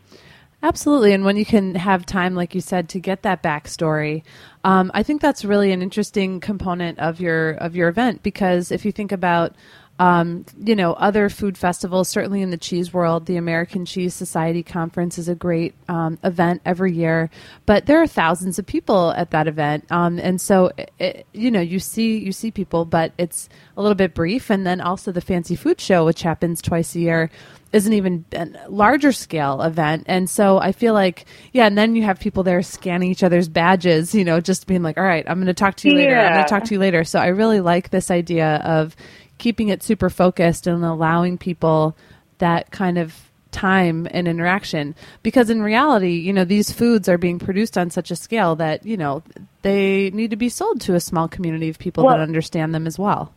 Absolutely, 0.66 1.14
and 1.14 1.24
when 1.24 1.38
you 1.38 1.46
can 1.46 1.76
have 1.76 2.08
time, 2.08 2.34
like 2.34 2.56
you 2.56 2.60
said, 2.60 2.90
to 2.90 3.00
get 3.00 3.22
that 3.22 3.44
backstory, 3.44 4.24
um, 4.64 4.90
I 4.96 5.04
think 5.04 5.22
that's 5.22 5.46
really 5.46 5.72
an 5.72 5.84
interesting 5.84 6.40
component 6.40 6.98
of 6.98 7.20
your 7.22 7.52
of 7.52 7.76
your 7.76 7.88
event 7.88 8.24
because 8.24 8.72
if 8.72 8.84
you 8.84 8.92
think 8.92 9.12
about 9.12 9.54
um, 9.98 10.46
you 10.62 10.76
know, 10.76 10.94
other 10.94 11.30
food 11.30 11.58
festivals, 11.58 12.10
certainly 12.10 12.42
in 12.42 12.50
the 12.50 12.58
cheese 12.58 12.94
world, 12.94 13.26
the 13.26 13.38
American 13.38 13.86
Cheese 13.86 14.14
Society 14.14 14.62
Conference 14.62 15.18
is 15.18 15.30
a 15.30 15.36
great 15.36 15.74
um, 15.88 16.20
event 16.24 16.62
every 16.66 16.92
year. 16.92 17.30
But 17.66 17.86
there 17.86 18.02
are 18.02 18.08
thousands 18.08 18.60
of 18.60 18.66
people 18.66 19.12
at 19.12 19.32
that 19.32 19.48
event, 19.48 19.86
um, 19.92 20.20
and 20.20 20.42
so 20.42 20.72
it, 21.00 21.26
you 21.34 21.50
know, 21.50 21.62
you 21.62 21.80
see 21.80 22.18
you 22.18 22.34
see 22.34 22.52
people, 22.52 22.84
but 22.84 23.14
it's 23.18 23.48
a 23.78 23.82
little 23.82 23.96
bit 23.96 24.14
brief. 24.14 24.50
And 24.50 24.68
then 24.68 24.82
also 24.82 25.14
the 25.14 25.22
Fancy 25.22 25.56
Food 25.56 25.80
Show, 25.80 26.04
which 26.04 26.24
happens 26.24 26.62
twice 26.62 26.94
a 26.96 27.00
year, 27.00 27.30
is 27.72 27.88
an 27.88 27.94
even 27.94 28.26
a 28.34 28.48
larger 28.70 29.12
scale 29.12 29.62
event. 29.62 30.04
And 30.08 30.30
so 30.30 30.58
I 30.58 30.72
feel 30.72 30.94
like, 30.94 31.26
yeah, 31.52 31.68
and 31.68 31.78
then 31.78 31.96
you 31.96 32.04
have 32.04 32.20
people 32.20 32.44
there 32.44 32.62
scanning 32.62 33.12
each 33.12 33.24
other's 33.24 33.50
badges, 33.50 34.16
you 34.16 34.24
know, 34.24 34.40
just 34.40 34.66
being 34.66 34.82
like, 34.82 34.98
all 34.98 35.04
right, 35.04 35.26
I'm 35.28 35.38
going 35.38 35.48
to 35.48 35.54
talk 35.54 35.76
to 35.78 35.90
you 35.90 35.96
later. 35.96 36.18
I'm 36.18 36.34
going 36.34 36.46
to 36.46 36.50
talk 36.50 36.64
to 36.66 36.74
you 36.74 36.80
later. 36.80 37.04
So 37.04 37.20
I 37.20 37.28
really 37.28 37.60
like 37.60 37.90
this 37.90 38.12
idea 38.12 38.62
of 38.64 38.96
keeping 39.38 39.70
it 39.70 39.84
super 39.84 40.10
focused 40.10 40.68
and 40.68 40.84
allowing 40.84 41.38
people 41.38 41.96
that 42.38 42.72
kind 42.72 42.98
of 42.98 43.32
time 43.52 44.06
and 44.12 44.28
interaction 44.28 44.94
because 45.24 45.50
in 45.50 45.62
reality 45.62 46.12
you 46.12 46.34
know 46.34 46.44
these 46.44 46.74
foods 46.74 47.08
are 47.08 47.18
being 47.18 47.40
produced 47.40 47.78
on 47.78 47.90
such 47.90 48.12
a 48.12 48.16
scale 48.16 48.54
that 48.54 48.86
you 48.86 48.98
know 48.98 49.24
they 49.62 50.10
need 50.10 50.30
to 50.30 50.36
be 50.36 50.50
sold 50.50 50.82
to 50.82 50.94
a 50.94 51.00
small 51.00 51.30
community 51.30 51.70
of 51.70 51.80
people 51.80 52.04
Well- 52.04 52.18
that 52.18 52.22
understand 52.22 52.76
them 52.76 52.86
as 52.86 53.00
well 53.00 53.34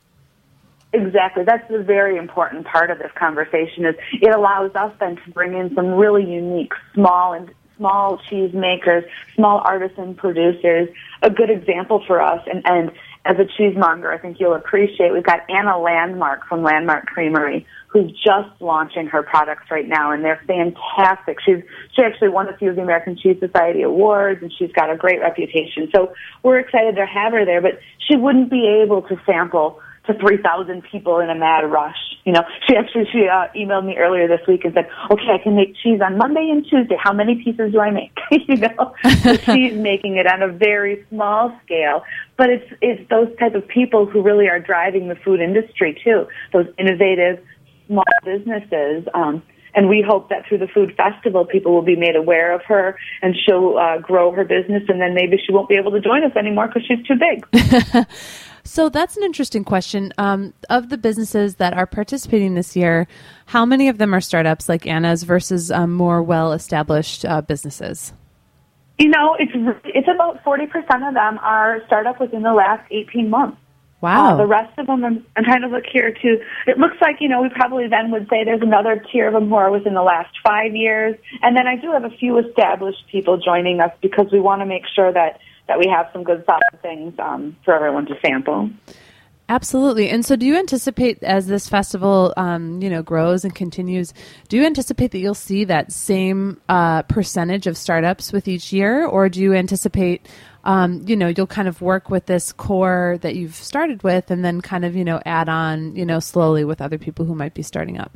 Exactly. 0.92 1.44
That's 1.44 1.68
the 1.70 1.82
very 1.82 2.16
important 2.16 2.66
part 2.66 2.90
of 2.90 2.98
this 2.98 3.10
conversation 3.14 3.84
is 3.84 3.94
it 4.12 4.34
allows 4.34 4.74
us 4.74 4.92
then 5.00 5.16
to 5.16 5.30
bring 5.30 5.54
in 5.54 5.74
some 5.74 5.88
really 5.88 6.24
unique 6.24 6.72
small 6.94 7.34
and 7.34 7.50
small 7.76 8.18
cheese 8.28 8.52
makers, 8.54 9.04
small 9.34 9.60
artisan 9.64 10.14
producers. 10.14 10.88
A 11.22 11.30
good 11.30 11.50
example 11.50 12.02
for 12.06 12.22
us 12.22 12.42
and, 12.50 12.62
and 12.64 12.90
as 13.24 13.36
a 13.38 13.44
cheesemonger 13.44 14.12
I 14.12 14.18
think 14.18 14.38
you'll 14.40 14.54
appreciate 14.54 15.12
we've 15.12 15.24
got 15.24 15.40
Anna 15.48 15.78
Landmark 15.78 16.46
from 16.46 16.62
Landmark 16.62 17.06
Creamery 17.06 17.66
who's 17.88 18.12
just 18.12 18.48
launching 18.60 19.06
her 19.06 19.22
products 19.22 19.70
right 19.70 19.88
now 19.88 20.12
and 20.12 20.22
they're 20.22 20.42
fantastic. 20.46 21.38
She's 21.44 21.62
she 21.94 22.02
actually 22.02 22.28
won 22.28 22.48
a 22.48 22.56
few 22.56 22.70
of 22.70 22.76
the 22.76 22.82
American 22.82 23.16
Cheese 23.16 23.38
Society 23.40 23.82
awards 23.82 24.42
and 24.42 24.52
she's 24.56 24.70
got 24.72 24.90
a 24.90 24.96
great 24.96 25.20
reputation. 25.20 25.88
So 25.94 26.12
we're 26.42 26.58
excited 26.58 26.96
to 26.96 27.06
have 27.06 27.32
her 27.32 27.44
there, 27.44 27.62
but 27.62 27.80
she 27.98 28.16
wouldn't 28.16 28.50
be 28.50 28.66
able 28.82 29.02
to 29.02 29.20
sample 29.24 29.80
to 30.08 30.14
3,000 30.18 30.82
people 30.90 31.20
in 31.20 31.30
a 31.30 31.34
mad 31.34 31.70
rush. 31.70 31.96
You 32.24 32.32
know, 32.32 32.42
she 32.66 32.76
actually, 32.76 33.06
she 33.12 33.28
uh, 33.28 33.46
emailed 33.56 33.86
me 33.86 33.96
earlier 33.96 34.26
this 34.26 34.40
week 34.46 34.64
and 34.64 34.74
said, 34.74 34.88
okay, 35.10 35.30
I 35.32 35.42
can 35.42 35.54
make 35.54 35.74
cheese 35.76 36.00
on 36.04 36.18
Monday 36.18 36.48
and 36.50 36.66
Tuesday. 36.68 36.96
How 37.02 37.12
many 37.12 37.42
pieces 37.42 37.72
do 37.72 37.80
I 37.80 37.90
make? 37.90 38.12
you 38.30 38.56
know, 38.56 38.94
so 39.22 39.36
she's 39.54 39.74
making 39.74 40.16
it 40.16 40.26
on 40.26 40.42
a 40.42 40.48
very 40.48 41.06
small 41.10 41.56
scale. 41.64 42.02
But 42.36 42.50
it's, 42.50 42.72
it's 42.82 43.08
those 43.08 43.28
type 43.38 43.54
of 43.54 43.66
people 43.68 44.06
who 44.06 44.22
really 44.22 44.48
are 44.48 44.60
driving 44.60 45.08
the 45.08 45.16
food 45.16 45.40
industry 45.40 45.98
too. 46.02 46.26
Those 46.52 46.66
innovative 46.78 47.42
small 47.86 48.04
businesses. 48.24 49.06
Um, 49.14 49.42
and 49.74 49.88
we 49.88 50.04
hope 50.06 50.28
that 50.30 50.46
through 50.48 50.58
the 50.58 50.66
food 50.66 50.94
festival, 50.96 51.44
people 51.44 51.72
will 51.72 51.82
be 51.82 51.96
made 51.96 52.16
aware 52.16 52.52
of 52.52 52.62
her 52.66 52.98
and 53.22 53.36
she'll 53.44 53.76
uh, 53.78 53.98
grow 53.98 54.32
her 54.32 54.44
business. 54.44 54.82
And 54.88 55.00
then 55.00 55.14
maybe 55.14 55.36
she 55.44 55.52
won't 55.52 55.68
be 55.68 55.76
able 55.76 55.92
to 55.92 56.00
join 56.00 56.24
us 56.24 56.34
anymore 56.36 56.68
because 56.68 56.82
she's 56.86 57.06
too 57.06 57.14
big. 57.14 58.06
So 58.68 58.90
that's 58.90 59.16
an 59.16 59.22
interesting 59.22 59.64
question. 59.64 60.12
Um, 60.18 60.52
of 60.68 60.90
the 60.90 60.98
businesses 60.98 61.54
that 61.56 61.72
are 61.72 61.86
participating 61.86 62.54
this 62.54 62.76
year, 62.76 63.08
how 63.46 63.64
many 63.64 63.88
of 63.88 63.96
them 63.96 64.14
are 64.14 64.20
startups 64.20 64.68
like 64.68 64.86
Anna's 64.86 65.22
versus 65.22 65.70
um, 65.70 65.94
more 65.94 66.22
well-established 66.22 67.24
uh, 67.24 67.40
businesses? 67.40 68.12
You 68.98 69.08
know, 69.08 69.36
it's 69.38 69.52
it's 69.86 70.08
about 70.14 70.44
forty 70.44 70.66
percent 70.66 71.02
of 71.02 71.14
them 71.14 71.38
are 71.38 71.80
startup 71.86 72.20
within 72.20 72.42
the 72.42 72.52
last 72.52 72.86
eighteen 72.90 73.30
months. 73.30 73.56
Wow. 74.02 74.34
Uh, 74.34 74.36
the 74.36 74.46
rest 74.46 74.78
of 74.78 74.86
them, 74.86 75.02
I'm, 75.02 75.26
I'm 75.34 75.44
trying 75.44 75.62
to 75.62 75.68
look 75.68 75.84
here 75.90 76.12
too. 76.12 76.38
It 76.66 76.78
looks 76.78 76.96
like 77.00 77.16
you 77.20 77.28
know 77.28 77.40
we 77.40 77.48
probably 77.48 77.88
then 77.88 78.10
would 78.10 78.28
say 78.28 78.44
there's 78.44 78.60
another 78.60 79.02
tier 79.10 79.28
of 79.28 79.32
them 79.32 79.48
who 79.48 79.54
are 79.54 79.70
within 79.70 79.94
the 79.94 80.02
last 80.02 80.36
five 80.46 80.76
years, 80.76 81.16
and 81.42 81.56
then 81.56 81.66
I 81.66 81.76
do 81.76 81.90
have 81.92 82.04
a 82.04 82.10
few 82.10 82.36
established 82.36 83.06
people 83.10 83.38
joining 83.38 83.80
us 83.80 83.92
because 84.02 84.26
we 84.30 84.40
want 84.40 84.60
to 84.60 84.66
make 84.66 84.84
sure 84.94 85.10
that 85.10 85.40
that 85.68 85.78
we 85.78 85.86
have 85.86 86.08
some 86.12 86.24
good 86.24 86.44
solid 86.46 86.82
things 86.82 87.14
um, 87.18 87.56
for 87.64 87.74
everyone 87.74 88.06
to 88.06 88.14
sample. 88.24 88.70
Absolutely. 89.50 90.10
And 90.10 90.26
so, 90.26 90.36
do 90.36 90.44
you 90.44 90.56
anticipate 90.58 91.22
as 91.22 91.46
this 91.46 91.68
festival, 91.68 92.34
um, 92.36 92.82
you 92.82 92.90
know, 92.90 93.02
grows 93.02 93.44
and 93.44 93.54
continues, 93.54 94.12
do 94.48 94.58
you 94.58 94.66
anticipate 94.66 95.12
that 95.12 95.18
you'll 95.18 95.32
see 95.34 95.64
that 95.64 95.90
same 95.90 96.60
uh, 96.68 97.02
percentage 97.02 97.66
of 97.66 97.76
startups 97.78 98.30
with 98.30 98.46
each 98.46 98.74
year, 98.74 99.06
or 99.06 99.30
do 99.30 99.40
you 99.40 99.54
anticipate, 99.54 100.28
um, 100.64 101.02
you 101.06 101.16
know, 101.16 101.32
you'll 101.34 101.46
kind 101.46 101.66
of 101.66 101.80
work 101.80 102.10
with 102.10 102.26
this 102.26 102.52
core 102.52 103.16
that 103.22 103.36
you've 103.36 103.54
started 103.54 104.02
with, 104.02 104.30
and 104.30 104.44
then 104.44 104.60
kind 104.60 104.84
of, 104.84 104.94
you 104.94 105.04
know, 105.04 105.18
add 105.24 105.48
on, 105.48 105.96
you 105.96 106.04
know, 106.04 106.20
slowly 106.20 106.64
with 106.64 106.82
other 106.82 106.98
people 106.98 107.24
who 107.24 107.34
might 107.34 107.54
be 107.54 107.62
starting 107.62 107.98
up? 107.98 108.12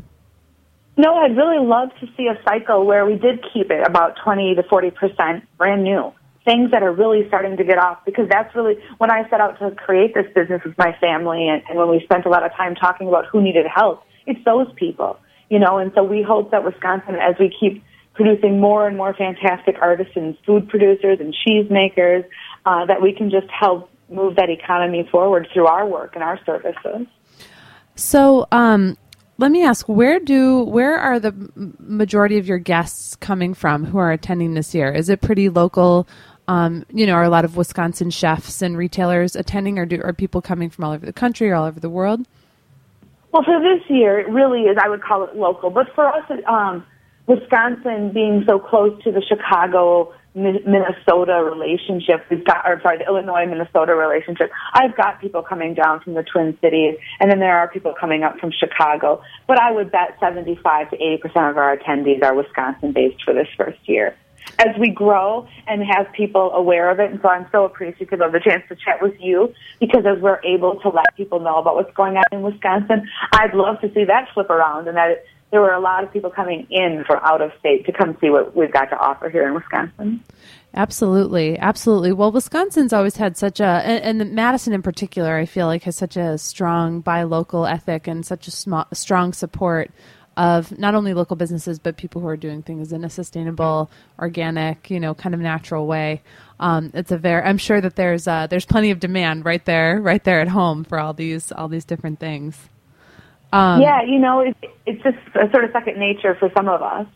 No, 0.99 1.15
I'd 1.15 1.35
really 1.35 1.67
love 1.67 1.89
to 2.01 2.07
see 2.15 2.27
a 2.27 2.39
cycle 2.45 2.85
where 2.85 3.07
we 3.07 3.17
did 3.17 3.43
keep 3.55 3.71
it 3.71 3.87
about 3.87 4.19
20 4.23 4.57
to 4.57 4.63
40 4.65 4.91
percent 4.91 5.45
brand 5.57 5.83
new. 5.83 6.13
Things 6.45 6.71
that 6.73 6.83
are 6.83 6.93
really 6.93 7.27
starting 7.29 7.57
to 7.57 7.65
get 7.65 7.79
off 7.79 7.99
because 8.05 8.29
that's 8.29 8.55
really 8.55 8.75
when 8.99 9.11
I 9.13 9.29
set 9.31 9.41
out 9.41 9.59
to 9.61 9.71
create 9.73 10.15
this 10.15 10.27
business 10.35 10.61
with 10.65 10.77
my 10.77 10.97
family 11.01 11.49
and, 11.49 11.63
and 11.69 11.79
when 11.79 11.89
we 11.89 12.01
spent 12.05 12.27
a 12.27 12.29
lot 12.29 12.45
of 12.45 12.53
time 12.53 12.75
talking 12.75 13.07
about 13.07 13.27
who 13.27 13.41
needed 13.41 13.67
help, 13.73 14.03
it's 14.27 14.45
those 14.45 14.67
people, 14.75 15.19
you 15.51 15.59
know, 15.59 15.79
and 15.79 15.93
so 15.95 16.03
we 16.03 16.23
hope 16.23 16.51
that 16.51 16.65
Wisconsin, 16.65 17.15
as 17.15 17.37
we 17.39 17.55
keep 17.61 17.83
producing 18.15 18.61
more 18.61 18.87
and 18.87 18.97
more 18.97 19.15
fantastic 19.15 19.77
artisans, 19.81 20.37
food 20.45 20.69
producers 20.69 21.19
and 21.21 21.35
cheese 21.45 21.71
makers, 21.71 22.25
uh, 22.67 22.87
that 22.87 23.01
we 23.01 23.13
can 23.13 23.31
just 23.31 23.47
help 23.49 23.89
move 24.11 24.37
that 24.37 24.51
economy 24.51 25.09
forward 25.11 25.49
through 25.53 25.67
our 25.67 25.87
work 25.87 26.15
and 26.15 26.23
our 26.23 26.39
services. 26.45 27.07
So, 27.95 28.47
um, 28.53 28.97
let 29.39 29.51
me 29.51 29.65
ask 29.65 29.89
where 29.89 30.21
do 30.21 30.63
where 30.63 30.99
are 30.99 31.19
the 31.19 31.35
majority 31.79 32.39
of 32.39 32.47
your 32.47 32.59
guests 32.59 33.17
coming 33.17 33.55
from 33.55 33.87
who 33.87 33.99
are 33.99 34.13
attending 34.13 34.55
this 34.55 34.75
year? 34.75 34.93
Is 34.93 35.09
it 35.09 35.21
pretty 35.21 35.49
local? 35.49 36.07
Um, 36.49 36.85
you 36.93 37.07
know, 37.07 37.15
are 37.15 37.23
a 37.23 37.29
lot 37.29 37.45
of 37.45 37.57
Wisconsin 37.57 38.11
chefs 38.11 38.63
and 38.63 38.77
retailers 38.77 39.37
attending, 39.37 39.79
or 39.79 39.87
do, 39.87 40.01
are 40.03 40.13
people 40.13 40.43
coming 40.43 40.71
from 40.71 40.85
all 40.85 40.93
over 40.93 41.07
the 41.07 41.13
country 41.13 41.51
or 41.51 41.55
all 41.55 41.67
over 41.67 41.79
the 41.79 41.91
world? 41.91 42.27
Well, 43.33 43.45
for 43.45 43.61
this 43.61 43.89
year, 43.89 44.21
it 44.21 44.29
really 44.29 44.63
is, 44.63 44.77
I 44.81 44.89
would 44.89 45.03
call 45.03 45.25
it 45.25 45.35
local. 45.37 45.71
But 45.71 45.95
for 45.95 46.07
us, 46.07 46.31
um, 46.47 46.85
Wisconsin 47.27 48.13
being 48.13 48.45
so 48.47 48.59
close 48.59 49.03
to 49.05 49.13
the 49.13 49.23
Chicago, 49.23 50.13
Minnesota 50.35 51.43
relationship, 51.43 52.25
we've 52.31 52.45
got, 52.45 52.67
or 52.67 52.81
sorry, 52.83 52.99
the 52.99 53.07
Illinois, 53.07 53.47
Minnesota 53.47 53.95
relationship, 53.95 54.51
I've 54.75 54.97
got 54.97 55.21
people 55.21 55.43
coming 55.43 55.75
down 55.75 56.01
from 56.01 56.15
the 56.15 56.23
Twin 56.23 56.59
Cities, 56.61 56.97
and 57.21 57.31
then 57.31 57.39
there 57.39 57.57
are 57.57 57.69
people 57.69 57.95
coming 57.99 58.23
up 58.23 58.39
from 58.39 58.51
Chicago. 58.51 59.23
But 59.47 59.61
I 59.61 59.73
would 59.73 59.91
bet 59.93 60.17
75 60.21 60.91
to 60.91 60.97
80% 60.97 61.51
of 61.51 61.57
our 61.57 61.77
attendees 61.77 62.23
are 62.23 62.35
Wisconsin 62.35 62.93
based 62.93 63.23
for 63.25 63.33
this 63.33 63.49
first 63.57 63.79
year. 63.87 64.17
As 64.59 64.77
we 64.79 64.91
grow 64.91 65.49
and 65.67 65.83
have 65.83 66.13
people 66.13 66.53
aware 66.53 66.91
of 66.91 67.01
it, 67.01 67.11
and 67.11 67.21
so 67.23 67.29
I'm 67.29 67.47
so 67.51 67.65
appreciative 67.65 68.21
of 68.21 68.33
the 68.33 68.41
chance 68.41 68.63
to 68.69 68.77
chat 68.77 69.01
with 69.01 69.15
you 69.19 69.53
because 69.81 70.05
as 70.07 70.23
we're 70.23 70.41
able 70.45 70.79
to 70.81 70.89
let 70.89 71.07
people 71.17 71.41
know 71.41 71.57
about 71.57 71.75
what's 71.75 71.93
going 71.95 72.17
on 72.17 72.25
in 72.31 72.43
Wisconsin, 72.43 73.09
I'd 73.33 73.55
love 73.55 73.81
to 73.81 73.93
see 73.95 74.05
that 74.05 74.29
flip 74.35 74.51
around 74.51 74.89
and 74.89 74.97
that 74.97 75.11
it, 75.11 75.27
there 75.53 75.61
were 75.61 75.73
a 75.73 75.81
lot 75.81 76.03
of 76.03 76.13
people 76.13 76.31
coming 76.31 76.67
in 76.71 77.05
from 77.07 77.21
out 77.23 77.43
of 77.43 77.53
state 77.61 77.85
to 77.87 77.93
come 77.93 78.17
see 78.21 78.31
what 78.31 78.57
we've 78.57 78.73
got 78.73 78.87
to 78.87 78.97
offer 78.97 79.29
here 79.29 79.47
in 79.47 79.55
Wisconsin. 79.55 80.25
Absolutely, 80.75 81.59
absolutely. 81.59 82.13
Well, 82.13 82.33
Wisconsin's 82.33 82.95
always 82.95 83.17
had 83.17 83.37
such 83.37 83.61
a, 83.61 83.65
and, 83.65 84.23
and 84.23 84.33
Madison 84.33 84.73
in 84.73 84.81
particular, 84.81 85.37
I 85.37 85.45
feel 85.45 85.67
like 85.67 85.83
has 85.83 85.97
such 85.97 86.17
a 86.17 86.39
strong 86.39 87.01
buy 87.01 87.25
local 87.25 87.67
ethic 87.67 88.07
and 88.07 88.25
such 88.25 88.49
a 88.49 88.51
sm- 88.51 88.81
strong 88.95 89.35
support 89.35 89.91
of 90.37 90.77
not 90.79 90.95
only 90.95 91.15
local 91.15 91.37
businesses 91.37 91.79
but 91.79 91.97
people 91.97 92.21
who 92.21 92.29
are 92.29 92.37
doing 92.37 92.63
things 92.63 92.93
in 92.93 93.05
a 93.05 93.11
sustainable, 93.11 93.91
organic, 94.19 94.91
you 94.91 94.99
know, 94.99 95.15
kind 95.15 95.35
of 95.35 95.41
natural 95.41 95.87
way. 95.87 96.23
Um, 96.61 96.91
it's 96.95 97.11
a 97.11 97.19
very, 97.19 97.43
I'm 97.43 97.59
sure 97.59 97.81
that 97.81 97.97
there's 97.97 98.29
uh, 98.29 98.47
there's 98.47 98.65
plenty 98.65 98.91
of 98.91 99.01
demand 99.01 99.45
right 99.45 99.65
there, 99.65 100.01
right 100.01 100.23
there 100.23 100.41
at 100.41 100.49
home 100.49 100.85
for 100.85 100.99
all 100.99 101.13
these 101.13 101.53
all 101.53 101.69
these 101.69 101.85
different 101.85 102.21
things. 102.21 102.59
Um, 103.53 103.83
yeah, 103.83 104.03
you 104.03 104.19
know, 104.19 104.41
it, 104.41 104.57
it's 104.87 105.03
just 105.03 105.19
a 105.35 105.51
sort 105.51 105.65
of 105.65 105.73
second 105.73 105.99
nature 105.99 106.35
for 106.35 106.51
some 106.55 106.69
of 106.69 106.81
us. 106.81 107.07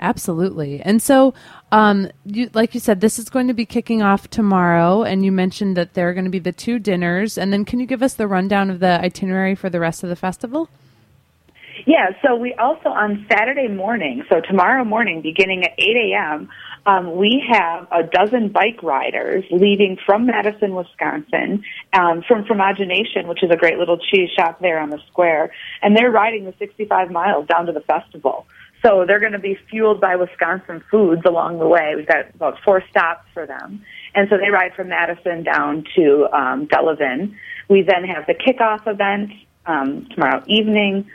Absolutely. 0.00 0.80
And 0.80 1.02
so, 1.02 1.34
um, 1.72 2.08
you, 2.24 2.50
like 2.54 2.72
you 2.74 2.80
said, 2.80 3.00
this 3.00 3.18
is 3.18 3.28
going 3.28 3.48
to 3.48 3.54
be 3.54 3.66
kicking 3.66 4.00
off 4.00 4.28
tomorrow, 4.28 5.02
and 5.02 5.24
you 5.24 5.32
mentioned 5.32 5.76
that 5.76 5.94
there 5.94 6.08
are 6.08 6.14
going 6.14 6.24
to 6.24 6.30
be 6.30 6.38
the 6.38 6.52
two 6.52 6.78
dinners. 6.78 7.36
And 7.36 7.52
then, 7.52 7.64
can 7.64 7.80
you 7.80 7.86
give 7.86 8.02
us 8.02 8.14
the 8.14 8.28
rundown 8.28 8.70
of 8.70 8.80
the 8.80 9.00
itinerary 9.00 9.54
for 9.54 9.68
the 9.68 9.80
rest 9.80 10.02
of 10.02 10.08
the 10.08 10.16
festival? 10.16 10.68
Yeah, 11.86 12.10
so 12.22 12.36
we 12.36 12.54
also 12.54 12.88
on 12.88 13.26
Saturday 13.30 13.68
morning, 13.68 14.24
so 14.28 14.40
tomorrow 14.40 14.84
morning, 14.84 15.22
beginning 15.22 15.64
at 15.64 15.72
8 15.78 15.96
a.m., 16.12 16.48
um, 16.86 17.16
we 17.16 17.44
have 17.50 17.86
a 17.92 18.02
dozen 18.02 18.48
bike 18.48 18.82
riders 18.82 19.44
leaving 19.50 19.98
from 20.06 20.26
Madison, 20.26 20.74
Wisconsin, 20.74 21.62
um, 21.92 22.22
from 22.26 22.44
Fromagination, 22.44 23.26
which 23.26 23.42
is 23.42 23.50
a 23.50 23.56
great 23.56 23.78
little 23.78 23.98
cheese 23.98 24.30
shop 24.36 24.60
there 24.60 24.80
on 24.80 24.90
the 24.90 24.98
square, 25.08 25.52
and 25.82 25.96
they're 25.96 26.10
riding 26.10 26.44
the 26.44 26.54
65 26.58 27.10
miles 27.10 27.46
down 27.46 27.66
to 27.66 27.72
the 27.72 27.80
festival. 27.80 28.46
So 28.84 29.04
they're 29.06 29.20
going 29.20 29.32
to 29.32 29.40
be 29.40 29.58
fueled 29.70 30.00
by 30.00 30.16
Wisconsin 30.16 30.82
foods 30.90 31.22
along 31.26 31.58
the 31.58 31.66
way. 31.66 31.94
We've 31.96 32.06
got 32.06 32.32
about 32.34 32.58
four 32.64 32.82
stops 32.90 33.26
for 33.34 33.44
them. 33.44 33.84
And 34.14 34.28
so 34.30 34.36
they 34.38 34.50
ride 34.50 34.72
from 34.74 34.88
Madison 34.88 35.42
down 35.42 35.84
to 35.96 36.28
um, 36.32 36.68
Delavan. 36.68 37.34
We 37.68 37.82
then 37.82 38.04
have 38.04 38.26
the 38.26 38.34
kickoff 38.34 38.86
event 38.86 39.32
um, 39.66 40.06
tomorrow 40.14 40.42
evening. 40.46 41.10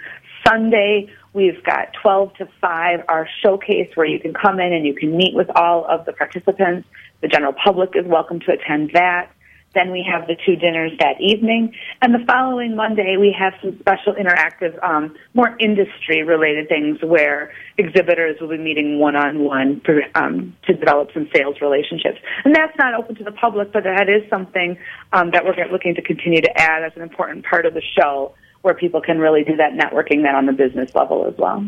Sunday, 0.48 1.10
we've 1.34 1.64
got 1.64 1.94
12 2.02 2.34
to 2.36 2.48
5, 2.62 3.00
our 3.08 3.28
showcase 3.42 3.90
where 3.96 4.06
you 4.06 4.20
can 4.20 4.34
come 4.34 4.60
in 4.60 4.74
and 4.74 4.86
you 4.86 4.94
can 4.94 5.16
meet 5.16 5.34
with 5.34 5.50
all 5.56 5.86
of 5.86 6.06
the 6.06 6.14
participants. 6.14 6.88
The 7.22 7.28
general 7.28 7.54
public 7.54 7.92
is 7.96 8.06
welcome 8.06 8.40
to 8.42 8.52
attend 8.52 8.92
that. 8.94 9.32
Then 9.74 9.92
we 9.92 10.06
have 10.10 10.28
the 10.28 10.36
two 10.46 10.56
dinners 10.56 10.92
that 11.00 11.20
evening. 11.20 11.74
And 12.02 12.14
the 12.14 12.24
following 12.28 12.76
Monday, 12.76 13.18
we 13.18 13.36
have 13.38 13.54
some 13.62 13.78
special 13.80 14.14
interactive, 14.14 14.82
um, 14.84 15.16
more 15.34 15.58
industry 15.60 16.22
related 16.22 16.70
things 16.70 17.00
where 17.02 17.52
exhibitors 17.78 18.40
will 18.40 18.50
be 18.50 18.58
meeting 18.58 19.00
one 19.00 19.16
on 19.16 19.40
one 19.40 19.82
to 19.86 20.74
develop 20.74 21.10
some 21.14 21.28
sales 21.36 21.56
relationships. 21.60 22.20
And 22.46 22.56
that's 22.56 22.78
not 22.78 22.94
open 22.94 23.16
to 23.16 23.24
the 23.24 23.32
public, 23.32 23.72
but 23.74 23.84
that 23.84 24.10
is 24.10 24.30
something 24.30 24.78
um, 25.12 25.32
that 25.32 25.44
we're 25.44 25.56
looking 25.72 25.96
to 25.96 26.04
continue 26.04 26.42
to 26.42 26.62
add 26.62 26.84
as 26.84 26.92
an 26.96 27.02
important 27.02 27.46
part 27.46 27.66
of 27.66 27.74
the 27.74 27.82
show 27.98 28.36
where 28.64 28.74
people 28.74 29.02
can 29.02 29.20
really 29.20 29.44
do 29.44 29.56
that 29.58 29.74
networking 29.74 30.24
then 30.24 30.36
on 30.36 30.48
the 30.48 30.54
business 30.54 30.96
level 30.96 31.26
as 31.28 31.38
well. 31.38 31.64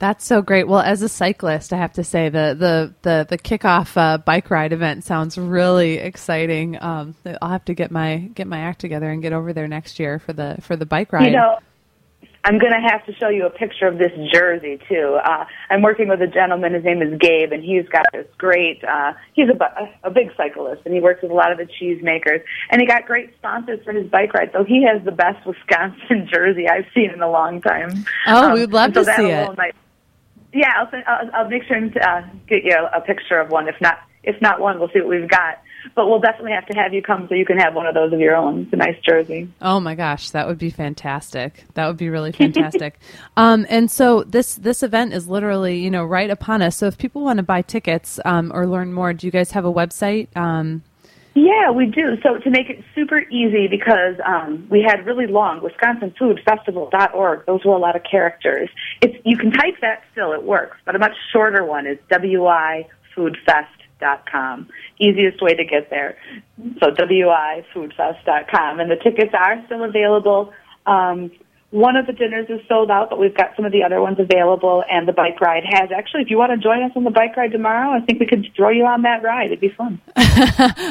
That's 0.00 0.24
so 0.24 0.42
great. 0.42 0.68
Well, 0.68 0.80
as 0.80 1.02
a 1.02 1.08
cyclist, 1.08 1.72
I 1.72 1.78
have 1.78 1.92
to 1.94 2.04
say 2.04 2.28
the 2.28 2.54
the 2.56 2.94
the 3.02 3.26
the 3.28 3.38
kickoff 3.38 3.96
uh, 3.96 4.18
bike 4.18 4.48
ride 4.48 4.72
event 4.72 5.02
sounds 5.02 5.36
really 5.36 5.94
exciting. 5.94 6.80
Um, 6.80 7.16
I'll 7.42 7.50
have 7.50 7.64
to 7.64 7.74
get 7.74 7.90
my 7.90 8.30
get 8.34 8.46
my 8.46 8.60
act 8.60 8.80
together 8.80 9.10
and 9.10 9.20
get 9.22 9.32
over 9.32 9.52
there 9.52 9.66
next 9.66 9.98
year 9.98 10.20
for 10.20 10.32
the 10.32 10.58
for 10.60 10.76
the 10.76 10.86
bike 10.86 11.12
ride. 11.12 11.26
You 11.26 11.38
know, 11.38 11.58
I'm 12.48 12.58
going 12.58 12.72
to 12.72 12.80
have 12.80 13.04
to 13.04 13.12
show 13.12 13.28
you 13.28 13.44
a 13.44 13.50
picture 13.50 13.86
of 13.86 13.98
this 13.98 14.10
jersey 14.32 14.78
too. 14.88 15.18
Uh, 15.22 15.44
I'm 15.68 15.82
working 15.82 16.08
with 16.08 16.22
a 16.22 16.26
gentleman. 16.26 16.72
His 16.72 16.82
name 16.82 17.02
is 17.02 17.18
Gabe, 17.20 17.52
and 17.52 17.62
he's 17.62 17.86
got 17.90 18.06
this 18.10 18.26
great. 18.38 18.82
Uh, 18.82 19.12
he's 19.34 19.48
a, 19.50 20.08
a 20.08 20.10
big 20.10 20.30
cyclist, 20.34 20.80
and 20.86 20.94
he 20.94 21.00
works 21.00 21.20
with 21.20 21.30
a 21.30 21.34
lot 21.34 21.52
of 21.52 21.58
the 21.58 21.66
cheese 21.66 22.02
makers. 22.02 22.40
And 22.70 22.80
he 22.80 22.86
got 22.86 23.04
great 23.04 23.34
sponsors 23.36 23.84
for 23.84 23.92
his 23.92 24.08
bike 24.08 24.32
ride. 24.32 24.48
So 24.54 24.64
he 24.64 24.82
has 24.84 25.04
the 25.04 25.12
best 25.12 25.46
Wisconsin 25.46 26.26
jersey 26.32 26.66
I've 26.66 26.86
seen 26.94 27.10
in 27.10 27.20
a 27.20 27.30
long 27.30 27.60
time. 27.60 27.90
Oh, 28.26 28.48
um, 28.48 28.54
we'd 28.54 28.72
love 28.72 28.94
to 28.94 29.04
see 29.04 29.28
it. 29.28 29.58
Might, 29.58 29.74
yeah, 30.54 30.72
I'll, 30.78 30.90
send, 30.90 31.04
I'll, 31.06 31.30
I'll 31.34 31.50
make 31.50 31.64
sure 31.64 31.76
and 31.76 31.94
uh, 31.98 32.22
get 32.48 32.64
you 32.64 32.74
a, 32.74 32.96
a 32.96 33.00
picture 33.02 33.38
of 33.38 33.50
one. 33.50 33.68
If 33.68 33.78
not, 33.82 33.98
if 34.22 34.40
not 34.40 34.58
one, 34.58 34.78
we'll 34.78 34.88
see 34.88 35.00
what 35.00 35.10
we've 35.10 35.28
got. 35.28 35.60
But 35.94 36.08
we'll 36.08 36.20
definitely 36.20 36.52
have 36.52 36.66
to 36.66 36.78
have 36.78 36.92
you 36.92 37.02
come 37.02 37.26
so 37.28 37.34
you 37.34 37.44
can 37.44 37.58
have 37.58 37.74
one 37.74 37.86
of 37.86 37.94
those 37.94 38.12
of 38.12 38.20
your 38.20 38.36
own. 38.36 38.62
It's 38.62 38.72
a 38.72 38.76
nice 38.76 38.98
jersey. 39.06 39.48
Oh 39.60 39.80
my 39.80 39.94
gosh, 39.94 40.30
that 40.30 40.46
would 40.46 40.58
be 40.58 40.70
fantastic. 40.70 41.64
That 41.74 41.86
would 41.86 41.96
be 41.96 42.08
really 42.08 42.32
fantastic. 42.44 42.98
um, 43.36 43.66
and 43.68 43.90
so 43.90 44.22
this 44.24 44.54
this 44.56 44.82
event 44.82 45.12
is 45.12 45.28
literally 45.28 45.78
you 45.78 45.90
know 45.90 46.04
right 46.04 46.30
upon 46.30 46.62
us. 46.62 46.76
So 46.76 46.86
if 46.86 46.98
people 46.98 47.22
want 47.22 47.38
to 47.38 47.42
buy 47.42 47.62
tickets 47.62 48.20
um, 48.24 48.52
or 48.54 48.66
learn 48.66 48.92
more, 48.92 49.12
do 49.12 49.26
you 49.26 49.30
guys 49.30 49.52
have 49.52 49.64
a 49.64 49.72
website? 49.72 50.28
Um, 50.36 50.82
yeah, 51.34 51.70
we 51.70 51.86
do. 51.86 52.16
So 52.22 52.38
to 52.38 52.50
make 52.50 52.68
it 52.68 52.84
super 52.94 53.20
easy, 53.30 53.68
because 53.68 54.16
um, 54.26 54.66
we 54.70 54.82
had 54.82 55.06
really 55.06 55.26
long 55.26 55.60
WisconsinFoodFestival.org. 55.60 57.46
Those 57.46 57.64
were 57.64 57.74
a 57.74 57.78
lot 57.78 57.94
of 57.96 58.02
characters. 58.02 58.68
It's 59.00 59.16
you 59.24 59.36
can 59.36 59.52
type 59.52 59.76
that 59.80 60.02
still; 60.12 60.32
it 60.32 60.42
works. 60.42 60.76
But 60.84 60.96
a 60.96 60.98
much 60.98 61.14
shorter 61.32 61.64
one 61.64 61.86
is 61.86 61.98
wifoodfest.com. 64.00 64.68
Easiest 64.98 65.40
way 65.42 65.54
to 65.54 65.64
get 65.64 65.90
there. 65.90 66.16
So 66.80 66.90
wifoodfest.com, 66.90 68.80
and 68.80 68.90
the 68.90 68.96
tickets 68.96 69.32
are 69.38 69.62
still 69.66 69.84
available. 69.84 70.52
Um, 70.86 71.30
one 71.70 71.96
of 71.96 72.06
the 72.06 72.14
dinners 72.14 72.46
is 72.48 72.60
sold 72.66 72.90
out, 72.90 73.10
but 73.10 73.18
we've 73.18 73.36
got 73.36 73.54
some 73.54 73.66
of 73.66 73.72
the 73.72 73.82
other 73.82 74.00
ones 74.00 74.18
available, 74.18 74.82
and 74.90 75.06
the 75.06 75.12
bike 75.12 75.38
ride 75.40 75.64
has. 75.66 75.90
Actually, 75.94 76.22
if 76.22 76.30
you 76.30 76.38
want 76.38 76.50
to 76.50 76.56
join 76.56 76.82
us 76.82 76.92
on 76.96 77.04
the 77.04 77.10
bike 77.10 77.36
ride 77.36 77.52
tomorrow, 77.52 77.90
I 77.90 78.00
think 78.00 78.20
we 78.20 78.26
could 78.26 78.46
throw 78.56 78.70
you 78.70 78.86
on 78.86 79.02
that 79.02 79.22
ride. 79.22 79.46
It'd 79.46 79.60
be 79.60 79.68
fun. 79.68 80.00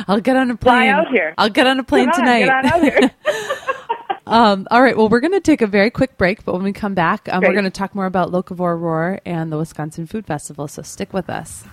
I'll 0.07 0.21
get 0.21 0.35
on 0.35 0.51
a 0.51 0.57
plane. 0.57 0.83
Fly 0.83 0.87
out 0.89 1.07
here. 1.07 1.33
I'll 1.37 1.49
get 1.49 1.65
on 1.65 1.79
a 1.79 1.83
plane 1.83 2.09
on, 2.09 2.15
tonight. 2.15 2.45
Get 2.45 2.49
on 2.49 2.65
out 2.67 2.81
here. 2.83 3.11
um, 4.27 4.67
all 4.69 4.83
right. 4.83 4.95
Well, 4.95 5.09
we're 5.09 5.19
going 5.19 5.33
to 5.33 5.39
take 5.39 5.63
a 5.63 5.67
very 5.67 5.89
quick 5.89 6.15
break, 6.15 6.45
but 6.45 6.53
when 6.53 6.61
we 6.63 6.73
come 6.73 6.93
back, 6.93 7.27
um, 7.31 7.41
we're 7.41 7.53
going 7.53 7.63
to 7.63 7.71
talk 7.71 7.95
more 7.95 8.05
about 8.05 8.31
Locavore 8.31 8.79
Roar 8.79 9.19
and 9.25 9.51
the 9.51 9.57
Wisconsin 9.57 10.05
Food 10.05 10.27
Festival. 10.27 10.67
So 10.67 10.83
stick 10.83 11.11
with 11.11 11.27
us. 11.27 11.65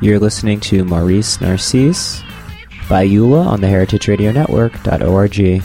You're 0.00 0.20
listening 0.20 0.60
to 0.60 0.84
Maurice 0.84 1.40
Narcisse 1.40 2.22
by 2.88 3.06
Eula 3.06 3.44
on 3.46 3.60
the 3.60 3.66
heritageradionetwork.org. 3.66 5.64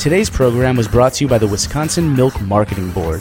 Today's 0.00 0.30
program 0.30 0.76
was 0.76 0.88
brought 0.88 1.12
to 1.14 1.24
you 1.24 1.28
by 1.28 1.36
the 1.36 1.46
Wisconsin 1.46 2.16
Milk 2.16 2.40
Marketing 2.40 2.90
Board. 2.92 3.20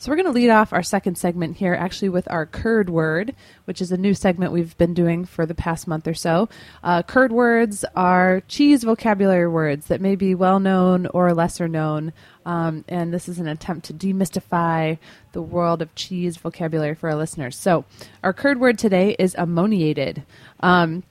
so 0.02 0.10
we're 0.10 0.16
going 0.16 0.26
to 0.26 0.32
lead 0.32 0.50
off 0.50 0.74
our 0.74 0.82
second 0.82 1.20
segment 1.20 1.58
here, 1.58 1.76
actually, 1.76 2.10
with 2.10 2.28
our 2.32 2.48
curd 2.48 2.90
word, 2.90 3.36
which 3.66 3.84
is 3.84 3.92
a 3.92 3.98
new 3.98 4.16
segment 4.16 4.52
we've 4.52 4.76
been 4.80 4.96
doing 4.96 5.26
for 5.26 5.46
the 5.46 5.54
past 5.54 5.88
month 5.88 6.08
or 6.08 6.16
so. 6.16 6.50
Uh, 6.84 7.04
curd 7.04 7.32
words 7.32 7.86
are 7.96 8.42
cheese 8.48 8.84
vocabulary 8.84 9.48
words 9.48 9.86
that 9.86 10.02
may 10.02 10.16
be 10.16 10.34
well 10.34 10.60
known 10.60 11.06
or 11.14 11.36
lesser 11.36 11.68
known, 11.68 12.14
um, 12.48 12.84
and 12.88 13.14
this 13.14 13.30
is 13.30 13.38
an 13.38 13.48
attempt 13.48 13.86
to 13.86 13.94
demystify 13.94 14.98
the 15.34 15.42
world 15.44 15.84
of 15.84 15.94
cheese 15.94 16.36
vocabulary 16.38 16.96
for 16.96 17.12
our 17.12 17.16
listeners. 17.16 17.56
So 17.56 17.86
our 18.24 18.34
curd 18.34 18.60
word 18.60 18.80
today 18.80 19.16
is 19.20 19.36
ammoniated. 19.36 20.24
Um, 20.62 21.04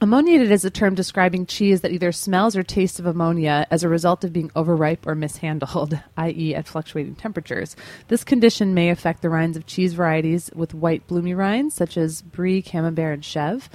Ammoniated 0.00 0.52
is 0.52 0.64
a 0.64 0.70
term 0.70 0.94
describing 0.94 1.44
cheese 1.44 1.80
that 1.80 1.90
either 1.90 2.12
smells 2.12 2.56
or 2.56 2.62
tastes 2.62 3.00
of 3.00 3.06
ammonia 3.06 3.66
as 3.68 3.82
a 3.82 3.88
result 3.88 4.22
of 4.22 4.32
being 4.32 4.48
overripe 4.54 5.04
or 5.08 5.16
mishandled, 5.16 5.98
i.e., 6.16 6.54
at 6.54 6.68
fluctuating 6.68 7.16
temperatures. 7.16 7.74
This 8.06 8.22
condition 8.22 8.74
may 8.74 8.90
affect 8.90 9.22
the 9.22 9.28
rinds 9.28 9.56
of 9.56 9.66
cheese 9.66 9.94
varieties 9.94 10.52
with 10.54 10.72
white 10.72 11.04
bloomy 11.08 11.34
rinds, 11.34 11.74
such 11.74 11.96
as 11.96 12.22
Brie, 12.22 12.62
Camembert, 12.62 13.14
and 13.14 13.22
Chèvre. 13.24 13.68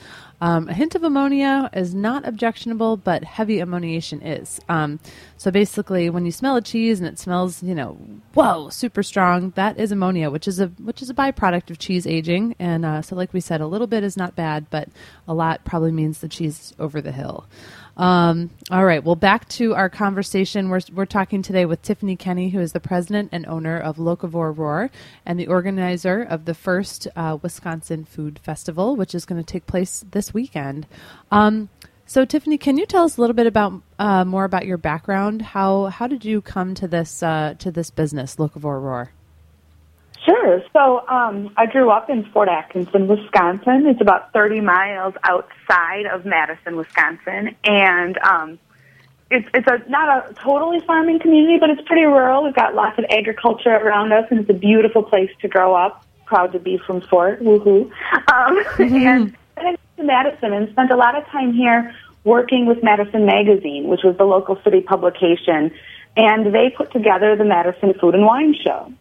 Um, 0.44 0.68
a 0.68 0.74
hint 0.74 0.94
of 0.94 1.04
ammonia 1.04 1.70
is 1.72 1.96
not 1.96 2.28
objectionable, 2.28 2.98
but 2.98 3.24
heavy 3.24 3.62
ammoniation 3.62 4.22
is. 4.22 4.60
Um, 4.68 5.00
so 5.38 5.52
basically, 5.52 6.10
when 6.10 6.26
you 6.26 6.34
smell 6.34 6.58
a 6.58 6.62
cheese 6.62 7.00
and 7.00 7.08
it 7.08 7.18
smells, 7.18 7.64
you 7.64 7.74
know, 7.74 7.94
whoa, 8.34 8.68
super 8.68 9.04
strong, 9.04 9.52
that 9.52 9.80
is 9.80 9.94
ammonia, 9.94 10.30
which 10.30 10.46
is 10.46 10.60
a 10.60 10.68
which 10.84 11.02
is 11.02 11.10
a 11.10 11.14
byproduct 11.14 11.70
of 11.70 11.80
cheese 11.80 12.06
aging. 12.06 12.58
And 12.60 12.84
uh, 12.84 13.02
so, 13.02 13.16
like 13.16 13.32
we 13.32 13.40
said, 13.40 13.62
a 13.62 13.68
little 13.68 13.88
bit 13.88 14.04
is 14.04 14.18
not 14.18 14.36
bad, 14.36 14.70
but 14.70 14.90
a 15.30 15.34
lot 15.34 15.64
probably 15.64 15.94
means 15.94 16.20
the 16.20 16.28
cheese 16.28 16.60
is 16.60 16.74
over 16.78 17.00
the 17.00 17.14
hill. 17.14 17.46
Um, 17.96 18.50
all 18.72 18.86
right. 18.86 19.04
Well, 19.04 19.16
back 19.16 19.48
to 19.50 19.76
our 19.76 19.90
conversation. 19.90 20.70
We're, 20.70 20.82
we're 20.94 21.06
talking 21.06 21.42
today 21.42 21.66
with 21.66 21.82
Tiffany 21.82 22.16
Kenney, 22.16 22.50
who 22.50 22.60
is 22.60 22.72
the 22.72 22.80
president 22.80 23.30
and 23.32 23.46
owner 23.46 23.78
of 23.80 23.98
Locavore 23.98 24.58
Roar 24.58 24.90
and 25.26 25.40
the 25.40 25.48
organizer 25.48 26.24
of 26.24 26.46
the 26.46 26.56
first 26.56 27.08
uh, 27.16 27.38
Wisconsin 27.42 28.04
Food 28.06 28.40
Festival, 28.40 28.96
which 28.96 29.14
is 29.14 29.26
going 29.26 29.42
to 29.42 29.46
take 29.46 29.68
place 29.68 30.04
this 30.12 30.34
weekend. 30.34 30.88
Um, 31.32 31.70
so, 32.06 32.26
Tiffany, 32.26 32.58
can 32.58 32.78
you 32.78 32.86
tell 32.86 33.06
us 33.06 33.18
a 33.18 33.22
little 33.22 33.36
bit 33.36 33.48
about 33.48 33.74
uh, 33.98 34.26
more 34.26 34.44
about 34.44 34.66
your 34.66 34.78
background? 34.78 35.42
How 35.42 35.86
how 35.86 36.08
did 36.08 36.26
you 36.26 36.42
come 36.42 36.76
to 36.76 36.88
this 36.88 37.24
uh, 37.24 37.56
to 37.60 37.72
this 37.72 37.92
business, 37.92 38.36
Locavore 38.36 38.82
Roar? 38.82 39.12
Sure. 40.26 40.64
So 40.72 41.06
um, 41.08 41.54
I 41.58 41.66
grew 41.66 41.90
up 41.90 42.10
in 42.10 42.24
Fort 42.32 42.48
Atkinson, 42.48 43.08
Wisconsin. 43.08 43.86
It's 43.88 44.00
about 44.00 44.32
30 44.32 44.62
miles 44.62 45.16
outside 45.24 46.06
of 46.06 46.26
Madison, 46.26 46.78
Wisconsin, 46.78 47.56
and 47.66 48.18
um, 48.20 48.60
it's 49.30 49.48
it's 49.54 49.68
a 49.68 49.90
not 49.90 50.30
a 50.30 50.34
totally 50.36 50.80
farming 50.82 51.20
community, 51.20 51.58
but 51.60 51.70
it's 51.70 51.82
pretty 51.86 52.04
rural. 52.04 52.44
We've 52.44 52.56
got 52.56 52.76
lots 52.76 52.98
of 53.00 53.06
agriculture 53.10 53.72
around 53.72 54.14
us, 54.14 54.26
and 54.30 54.40
it's 54.40 54.50
a 54.50 54.54
beautiful 54.54 55.04
place 55.04 55.32
to 55.42 55.48
grow 55.48 55.76
up. 55.76 56.06
Proud 56.26 56.54
to 56.54 56.60
be 56.60 56.78
from 56.78 57.02
Fort. 57.02 57.42
Woohoo! 57.42 57.92
Um, 58.32 58.64
and 58.80 59.36
then 59.56 59.66
I 59.66 59.72
moved 59.72 59.98
to 59.98 60.04
Madison 60.04 60.54
and 60.54 60.70
spent 60.70 60.92
a 60.92 60.96
lot 60.96 61.18
of 61.18 61.26
time 61.28 61.54
here 61.54 61.94
working 62.24 62.66
with 62.66 62.82
Madison 62.82 63.26
Magazine, 63.26 63.88
which 63.88 64.02
was 64.04 64.16
the 64.18 64.24
local 64.24 64.58
city 64.64 64.80
publication, 64.80 65.72
and 66.16 66.54
they 66.54 66.70
put 66.70 66.92
together 66.94 67.36
the 67.36 67.44
Madison 67.44 67.94
Food 68.00 68.16
and 68.16 68.26
Wine 68.26 68.56
Show. 68.64 68.94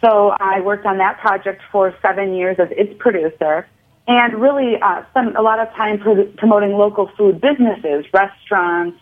So 0.00 0.30
I 0.40 0.60
worked 0.60 0.86
on 0.86 0.98
that 0.98 1.18
project 1.20 1.62
for 1.70 1.94
seven 2.00 2.34
years 2.34 2.56
as 2.58 2.68
its 2.70 2.92
producer. 2.98 3.66
and 4.08 4.40
really 4.40 4.76
uh, 4.80 5.04
spend 5.10 5.36
a 5.36 5.42
lot 5.42 5.60
of 5.60 5.68
time 5.74 5.98
pro- 5.98 6.26
promoting 6.36 6.72
local 6.72 7.08
food 7.16 7.40
businesses, 7.40 8.04
restaurants, 8.12 8.98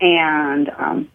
and 0.00 0.70
um, 0.78 1.10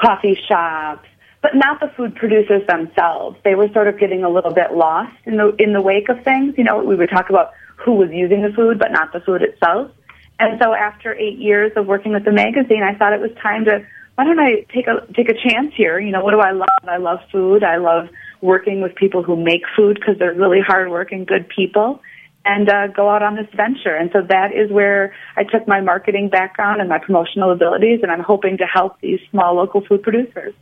coffee 0.00 0.38
shops, 0.48 1.06
but 1.42 1.54
not 1.54 1.80
the 1.80 1.88
food 1.96 2.14
producers 2.14 2.62
themselves. 2.66 3.36
They 3.44 3.54
were 3.54 3.68
sort 3.72 3.88
of 3.88 3.98
getting 3.98 4.24
a 4.24 4.30
little 4.30 4.54
bit 4.54 4.72
lost 4.72 5.14
in 5.24 5.36
the 5.36 5.54
in 5.58 5.72
the 5.72 5.82
wake 5.82 6.08
of 6.08 6.22
things. 6.24 6.54
You 6.56 6.64
know, 6.64 6.78
we 6.82 6.96
would 6.96 7.10
talk 7.10 7.28
about 7.28 7.52
who 7.76 7.92
was 7.92 8.10
using 8.12 8.42
the 8.42 8.52
food, 8.52 8.78
but 8.78 8.92
not 8.92 9.12
the 9.12 9.20
food 9.20 9.42
itself. 9.42 9.90
And 10.38 10.60
so, 10.62 10.74
after 10.74 11.14
eight 11.14 11.38
years 11.38 11.72
of 11.76 11.86
working 11.86 12.12
with 12.12 12.24
the 12.24 12.32
magazine, 12.32 12.82
I 12.82 12.94
thought 12.94 13.12
it 13.12 13.20
was 13.20 13.32
time 13.42 13.64
to 13.66 13.84
why 14.16 14.24
don't 14.24 14.40
I 14.40 14.64
take 14.72 14.86
a 14.86 15.06
take 15.12 15.28
a 15.28 15.34
chance 15.34 15.74
here? 15.74 15.98
You 15.98 16.12
know, 16.12 16.24
what 16.24 16.30
do 16.30 16.40
I 16.40 16.52
love? 16.52 16.68
I 16.88 16.96
love 16.96 17.20
food. 17.30 17.62
I 17.62 17.76
love 17.76 18.08
working 18.40 18.80
with 18.82 18.94
people 18.94 19.22
who 19.22 19.36
make 19.36 19.62
food 19.76 19.98
because 19.98 20.18
they're 20.18 20.34
really 20.34 20.60
hardworking, 20.60 21.24
good 21.24 21.48
people 21.48 22.00
and 22.46 22.70
uh, 22.70 22.86
go 22.86 23.10
out 23.10 23.22
on 23.22 23.34
this 23.34 23.48
venture. 23.54 23.94
And 23.94 24.08
so 24.12 24.22
that 24.28 24.54
is 24.54 24.70
where 24.70 25.12
I 25.36 25.42
took 25.42 25.66
my 25.66 25.80
marketing 25.80 26.28
background 26.30 26.80
and 26.80 26.88
my 26.88 26.98
promotional 26.98 27.50
abilities, 27.52 28.00
and 28.02 28.10
I'm 28.10 28.22
hoping 28.22 28.56
to 28.58 28.64
help 28.64 29.00
these 29.00 29.18
small 29.30 29.54
local 29.56 29.84
food 29.84 30.02
producers. 30.02 30.54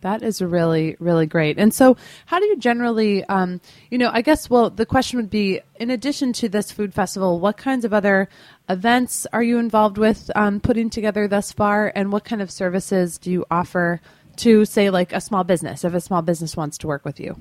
That 0.00 0.22
is 0.22 0.42
really, 0.42 0.96
really 0.98 1.24
great. 1.24 1.56
And 1.56 1.72
so, 1.72 1.96
how 2.26 2.38
do 2.38 2.44
you 2.44 2.58
generally, 2.58 3.24
um, 3.24 3.62
you 3.90 3.96
know, 3.96 4.10
I 4.12 4.20
guess, 4.20 4.50
well, 4.50 4.68
the 4.68 4.84
question 4.84 5.16
would 5.18 5.30
be 5.30 5.62
in 5.76 5.88
addition 5.88 6.34
to 6.34 6.48
this 6.50 6.70
food 6.70 6.92
festival, 6.92 7.40
what 7.40 7.56
kinds 7.56 7.86
of 7.86 7.94
other 7.94 8.28
events 8.68 9.26
are 9.32 9.42
you 9.42 9.56
involved 9.58 9.96
with 9.96 10.30
um, 10.34 10.60
putting 10.60 10.90
together 10.90 11.26
thus 11.26 11.52
far? 11.52 11.90
And 11.94 12.12
what 12.12 12.22
kind 12.22 12.42
of 12.42 12.50
services 12.50 13.16
do 13.16 13.30
you 13.30 13.46
offer 13.50 14.02
to, 14.38 14.64
say, 14.64 14.90
like 14.90 15.12
a 15.12 15.20
small 15.20 15.44
business, 15.44 15.84
if 15.84 15.94
a 15.94 16.00
small 16.00 16.22
business 16.22 16.56
wants 16.56 16.78
to 16.78 16.86
work 16.86 17.04
with 17.04 17.20
you? 17.20 17.36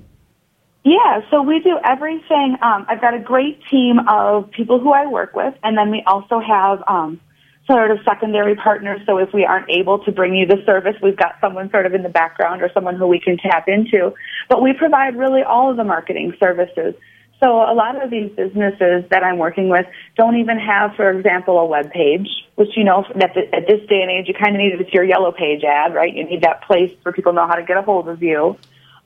Yeah, 0.84 1.21
so 1.32 1.41
we 1.41 1.60
do 1.60 1.77
everything. 1.84 2.58
Um, 2.62 2.86
I've 2.89 2.99
got 2.99 3.13
a 3.13 3.19
great 3.19 3.60
team 3.71 3.99
of 4.10 4.51
people 4.51 4.79
who 4.79 4.91
I 4.91 5.08
work 5.08 5.34
with, 5.34 5.53
and 5.63 5.77
then 5.77 5.91
we 5.91 6.03
also 6.06 6.39
have 6.39 6.84
um, 6.88 7.21
sort 7.67 7.89
of 7.91 7.99
secondary 8.03 8.56
partners. 8.56 8.99
So 9.06 9.17
if 9.17 9.29
we 9.34 9.45
aren't 9.45 9.69
able 9.69 10.03
to 10.03 10.12
bring 10.12 10.36
you 10.36 10.45
the 10.45 10.58
service, 10.65 10.95
we've 11.01 11.17
got 11.17 11.36
someone 11.39 11.69
sort 11.71 11.86
of 11.86 11.93
in 11.93 12.03
the 12.03 12.10
background 12.10 12.62
or 12.62 12.69
someone 12.73 12.97
who 12.97 13.08
we 13.08 13.19
can 13.19 13.38
tap 13.38 13.67
into. 13.67 14.13
But 14.49 14.62
we 14.62 14.73
provide 14.73 15.15
really 15.15 15.41
all 15.41 15.71
of 15.71 15.77
the 15.77 15.86
marketing 15.86 16.34
services. 16.38 16.95
So 17.43 17.58
a 17.58 17.75
lot 17.75 18.01
of 18.01 18.10
these 18.10 18.32
businesses 18.32 19.03
that 19.10 19.21
I'm 19.21 19.38
working 19.38 19.67
with 19.67 19.86
don't 20.15 20.38
even 20.38 20.58
have, 20.58 20.95
for 20.95 21.12
example, 21.12 21.60
a 21.60 21.65
web 21.65 21.91
page, 21.91 22.29
which 22.56 22.69
you 22.77 22.86
know 22.86 23.03
at, 23.15 23.36
at 23.36 23.67
this 23.67 23.82
day 23.89 24.01
and 24.01 24.10
age 24.10 24.29
you 24.29 24.34
kind 24.34 24.56
of 24.56 24.62
need 24.62 24.71
it. 24.71 24.79
it's 24.79 24.93
your 24.93 25.03
yellow 25.03 25.34
page 25.34 25.62
ad, 25.65 25.93
right? 25.93 26.13
You 26.13 26.23
need 26.23 26.43
that 26.43 26.63
place 26.63 26.91
where 27.01 27.12
people 27.12 27.34
know 27.34 27.45
how 27.45 27.56
to 27.56 27.63
get 27.63 27.75
a 27.75 27.82
hold 27.82 28.08
of 28.08 28.23
you. 28.23 28.58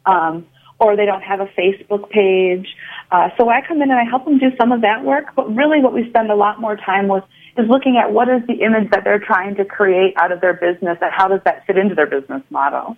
Um, 0.06 0.46
or 0.80 0.96
they 0.96 1.08
don't 1.08 1.24
have 1.24 1.40
a 1.40 1.48
Facebook 1.58 2.12
page. 2.12 2.68
Uh, 3.12 3.30
so 3.36 3.50
I 3.50 3.62
come 3.68 3.82
in 3.82 3.90
and 3.90 4.00
I 4.00 4.04
help 4.04 4.26
them 4.26 4.38
do 4.38 4.52
some 4.60 4.72
of 4.72 4.82
that 4.82 5.04
work, 5.04 5.34
but 5.36 5.56
really 5.56 5.82
what 5.82 5.92
we 5.92 6.08
spend 6.08 6.30
a 6.30 6.36
lot 6.36 6.62
more 6.62 6.76
time 6.76 7.08
with 7.08 7.24
is 7.58 7.68
looking 7.68 7.98
at 7.98 8.14
what 8.14 8.30
is 8.30 8.46
the 8.46 8.62
image 8.62 8.92
that 8.92 9.04
they're 9.04 9.18
trying 9.18 9.56
to 9.56 9.66
create 9.66 10.14
out 10.18 10.32
of 10.32 10.40
their 10.40 10.54
business 10.54 11.00
and 11.02 11.12
how 11.12 11.28
does 11.28 11.42
that 11.46 11.66
fit 11.66 11.80
into 11.80 11.96
their 11.96 12.06
business 12.06 12.44
model. 12.52 12.96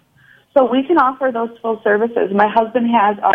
So 0.53 0.69
we 0.69 0.83
can 0.85 0.97
offer 0.97 1.31
those 1.33 1.57
full 1.61 1.79
services. 1.81 2.31
My 2.33 2.49
husband 2.49 2.89
has 2.91 3.17
a 3.19 3.31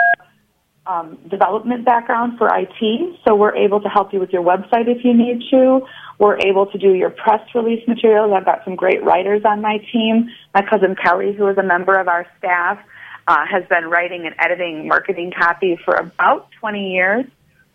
um, 0.86 1.18
development 1.30 1.84
background 1.84 2.38
for 2.38 2.48
IT, 2.48 3.18
so 3.26 3.34
we're 3.34 3.56
able 3.56 3.80
to 3.80 3.88
help 3.88 4.12
you 4.12 4.20
with 4.20 4.30
your 4.30 4.42
website 4.42 4.86
if 4.86 5.04
you 5.04 5.14
need 5.14 5.42
to. 5.50 5.80
We're 6.18 6.38
able 6.38 6.66
to 6.66 6.78
do 6.78 6.92
your 6.92 7.10
press 7.10 7.40
release 7.54 7.86
materials. 7.88 8.32
I've 8.36 8.44
got 8.44 8.64
some 8.64 8.76
great 8.76 9.02
writers 9.02 9.42
on 9.44 9.60
my 9.60 9.78
team. 9.92 10.28
My 10.54 10.62
cousin 10.62 10.94
Kelly, 11.02 11.34
who 11.36 11.48
is 11.48 11.58
a 11.58 11.62
member 11.62 11.98
of 11.98 12.08
our 12.08 12.26
staff, 12.38 12.78
uh, 13.26 13.46
has 13.50 13.64
been 13.68 13.86
writing 13.90 14.26
and 14.26 14.34
editing 14.38 14.86
marketing 14.86 15.32
copy 15.36 15.78
for 15.84 15.94
about 15.94 16.48
20 16.60 16.92
years. 16.92 17.24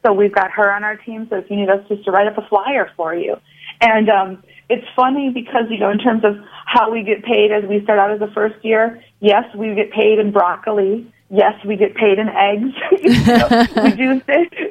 So 0.05 0.13
we've 0.13 0.33
got 0.33 0.51
her 0.51 0.71
on 0.71 0.83
our 0.83 0.95
team. 0.95 1.27
So 1.29 1.37
if 1.37 1.49
you 1.49 1.57
need 1.57 1.69
us 1.69 1.85
just 1.89 2.05
to 2.05 2.11
write 2.11 2.27
up 2.27 2.37
a 2.37 2.47
flyer 2.47 2.89
for 2.95 3.13
you, 3.13 3.35
and 3.81 4.09
um, 4.09 4.43
it's 4.69 4.85
funny 4.95 5.31
because 5.33 5.63
you 5.69 5.79
know 5.79 5.89
in 5.89 5.99
terms 5.99 6.23
of 6.23 6.35
how 6.65 6.91
we 6.91 7.03
get 7.03 7.23
paid 7.23 7.51
as 7.51 7.67
we 7.67 7.83
start 7.83 7.99
out 7.99 8.11
as 8.11 8.21
a 8.21 8.31
first 8.33 8.63
year, 8.63 9.01
yes, 9.19 9.43
we 9.55 9.73
get 9.75 9.91
paid 9.91 10.19
in 10.19 10.31
broccoli. 10.31 11.11
Yes, 11.31 11.53
we 11.63 11.75
get 11.75 11.93
paid 11.95 12.17
in 12.17 12.27
eggs. 12.27 12.73
we 12.91 13.91
do 13.91 14.21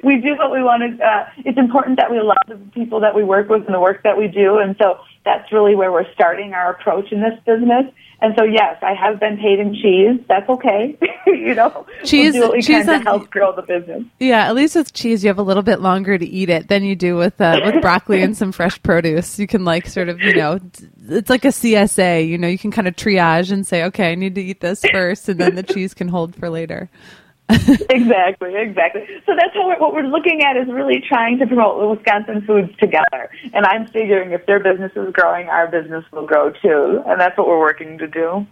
we 0.03 0.21
do 0.21 0.37
what 0.37 0.51
we 0.51 0.61
want 0.61 0.99
to. 0.99 1.05
Uh, 1.05 1.29
it's 1.45 1.59
important 1.59 1.99
that 1.99 2.11
we 2.11 2.21
love 2.21 2.37
the 2.49 2.57
people 2.75 2.99
that 3.01 3.15
we 3.15 3.23
work 3.23 3.49
with 3.49 3.65
and 3.67 3.75
the 3.75 3.81
work 3.81 4.03
that 4.03 4.19
we 4.19 4.27
do, 4.27 4.59
and 4.59 4.75
so 4.81 4.99
that's 5.29 5.53
really 5.53 5.75
where 5.75 5.93
we're 5.93 6.11
starting 6.15 6.55
our 6.55 6.71
approach 6.73 7.13
in 7.13 7.21
this 7.21 7.39
business. 7.45 7.85
And 8.21 8.35
so, 8.37 8.45
yes, 8.45 8.79
I 8.83 8.95
have 8.95 9.21
been 9.21 9.37
paid 9.37 9.61
in 9.61 9.75
cheese. 9.75 10.25
That's 10.27 10.49
okay. 10.49 10.99
you 11.27 11.55
know, 11.55 11.87
cheese, 12.03 12.33
we'll 12.33 12.53
we 12.53 12.63
cheese 12.63 12.87
can 12.87 12.99
to 12.99 13.05
help 13.05 13.31
grow 13.31 13.55
the 13.55 13.63
business. 13.63 14.05
Yeah, 14.19 14.49
at 14.49 14.55
least 14.55 14.75
with 14.75 14.93
cheese, 14.95 15.23
you 15.23 15.29
have 15.29 15.39
a 15.39 15.43
little 15.43 15.63
bit 15.63 15.81
longer 15.81 16.17
to 16.17 16.27
eat 16.27 16.49
it 16.49 16.69
than 16.69 16.83
you 16.83 16.97
do 16.97 17.15
with 17.15 17.39
uh, 17.41 17.61
with 17.63 17.81
broccoli 17.83 18.23
and 18.23 18.37
some 18.37 18.51
fresh 18.51 18.83
produce. 18.83 19.39
You 19.39 19.47
can 19.47 19.65
like 19.67 19.87
sort 19.87 20.09
of, 20.09 20.19
you 20.21 20.35
know, 20.35 20.59
it's 21.09 21.31
like 21.31 21.45
a 21.45 21.49
CSA. 21.49 22.27
You 22.27 22.39
know, 22.39 22.49
you 22.49 22.59
can 22.59 22.71
kind 22.71 22.89
of 22.89 22.97
triage 22.97 23.53
and 23.53 23.67
say, 23.67 23.85
okay, 23.85 24.11
I 24.11 24.15
need 24.15 24.35
to 24.37 24.43
eat 24.43 24.61
this 24.61 24.83
first, 24.91 25.29
and 25.29 25.39
then 25.39 25.55
the 25.55 25.63
cheese 25.63 25.93
can 25.93 26.09
hold 26.09 26.35
for 26.35 26.49
later. 26.49 26.91
exactly, 27.91 28.55
exactly. 28.57 29.07
So 29.25 29.33
that's 29.35 29.55
how 29.55 29.67
we're, 29.67 29.79
what 29.79 29.95
we're 29.95 30.07
looking 30.07 30.43
at 30.43 30.57
is 30.57 30.69
really 30.69 31.03
trying 31.07 31.39
to 31.39 31.47
promote 31.47 31.97
Wisconsin 31.97 32.43
foods 32.47 32.77
together. 32.79 33.31
And 33.55 33.65
I'm 33.65 33.87
figuring 33.87 34.33
if 34.33 34.45
their 34.45 34.61
business 34.61 34.93
is 34.95 35.13
growing, 35.13 35.49
our 35.49 35.67
business 35.67 36.05
will 36.13 36.27
grow 36.27 36.51
too. 36.51 37.03
And 37.07 37.19
that's 37.19 37.39
what 37.39 37.47
we're 37.47 37.61
working 37.61 37.97
to 37.99 38.07
do. 38.07 38.47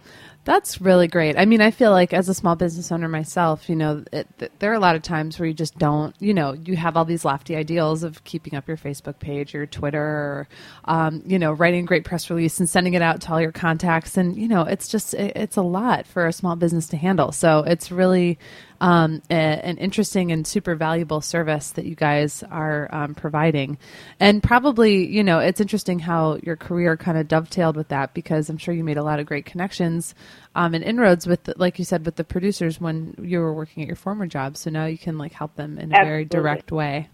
That's 0.47 0.79
really 0.79 1.09
great. 1.09 1.37
I 1.37 1.43
mean, 1.43 1.59
I 1.59 1.71
feel 1.71 1.91
like 1.91 2.13
as 2.13 2.29
a 2.29 2.33
small 2.33 2.55
business 2.55 2.89
owner 2.89 3.09
myself, 3.09 3.67
you 3.67 3.75
know, 3.75 4.05
it, 4.13 4.27
there 4.59 4.71
are 4.71 4.75
a 4.75 4.79
lot 4.79 4.95
of 4.95 5.01
times 5.01 5.37
where 5.37 5.45
you 5.45 5.53
just 5.53 5.77
don't, 5.77 6.15
you 6.21 6.33
know, 6.33 6.53
you 6.53 6.77
have 6.77 6.95
all 6.95 7.03
these 7.03 7.25
lofty 7.25 7.57
ideals 7.57 8.01
of 8.01 8.23
keeping 8.23 8.55
up 8.55 8.65
your 8.65 8.77
Facebook 8.77 9.19
page, 9.19 9.53
your 9.53 9.65
Twitter, 9.65 9.99
or, 10.01 10.47
um, 10.85 11.21
you 11.25 11.37
know, 11.37 11.51
writing 11.51 11.83
a 11.83 11.85
great 11.85 12.05
press 12.05 12.29
release 12.29 12.61
and 12.61 12.69
sending 12.69 12.93
it 12.93 13.01
out 13.01 13.19
to 13.19 13.33
all 13.33 13.41
your 13.41 13.51
contacts. 13.51 14.15
And, 14.15 14.37
you 14.37 14.47
know, 14.47 14.61
it's 14.61 14.87
just, 14.87 15.13
it, 15.15 15.33
it's 15.35 15.57
a 15.57 15.61
lot 15.61 16.07
for 16.07 16.25
a 16.25 16.31
small 16.31 16.55
business 16.55 16.87
to 16.87 16.97
handle. 16.97 17.33
So 17.33 17.63
it's 17.63 17.91
really 17.91 18.39
um, 18.81 19.21
a, 19.29 19.33
an 19.33 19.77
interesting 19.77 20.31
and 20.31 20.45
super 20.45 20.75
valuable 20.75 21.21
service 21.21 21.71
that 21.71 21.85
you 21.85 21.95
guys 21.95 22.43
are 22.49 22.87
um, 22.91 23.15
providing. 23.15 23.77
And 24.19 24.41
probably, 24.41 25.07
you 25.07 25.23
know, 25.23 25.39
it's 25.39 25.61
interesting 25.61 25.99
how 25.99 26.39
your 26.43 26.55
career 26.55 26.97
kind 26.97 27.17
of 27.17 27.27
dovetailed 27.27 27.75
with 27.75 27.89
that 27.89 28.13
because 28.13 28.49
I'm 28.49 28.57
sure 28.57 28.73
you 28.73 28.83
made 28.83 28.97
a 28.97 29.03
lot 29.03 29.19
of 29.19 29.25
great 29.25 29.45
connections 29.45 30.15
um, 30.55 30.73
and 30.73 30.83
inroads 30.83 31.27
with, 31.27 31.43
the, 31.43 31.53
like 31.57 31.79
you 31.79 31.85
said, 31.85 32.05
with 32.05 32.15
the 32.15 32.23
producers 32.23 32.79
when 32.79 33.15
you 33.21 33.39
were 33.39 33.53
working 33.53 33.83
at 33.83 33.87
your 33.87 33.95
former 33.95 34.27
job. 34.27 34.57
So 34.57 34.69
now 34.69 34.85
you 34.85 34.97
can 34.97 35.17
like 35.17 35.33
help 35.33 35.55
them 35.55 35.77
in 35.77 35.91
a 35.91 35.95
Absolutely. 35.95 36.09
very 36.09 36.25
direct 36.25 36.71
way. 36.71 37.09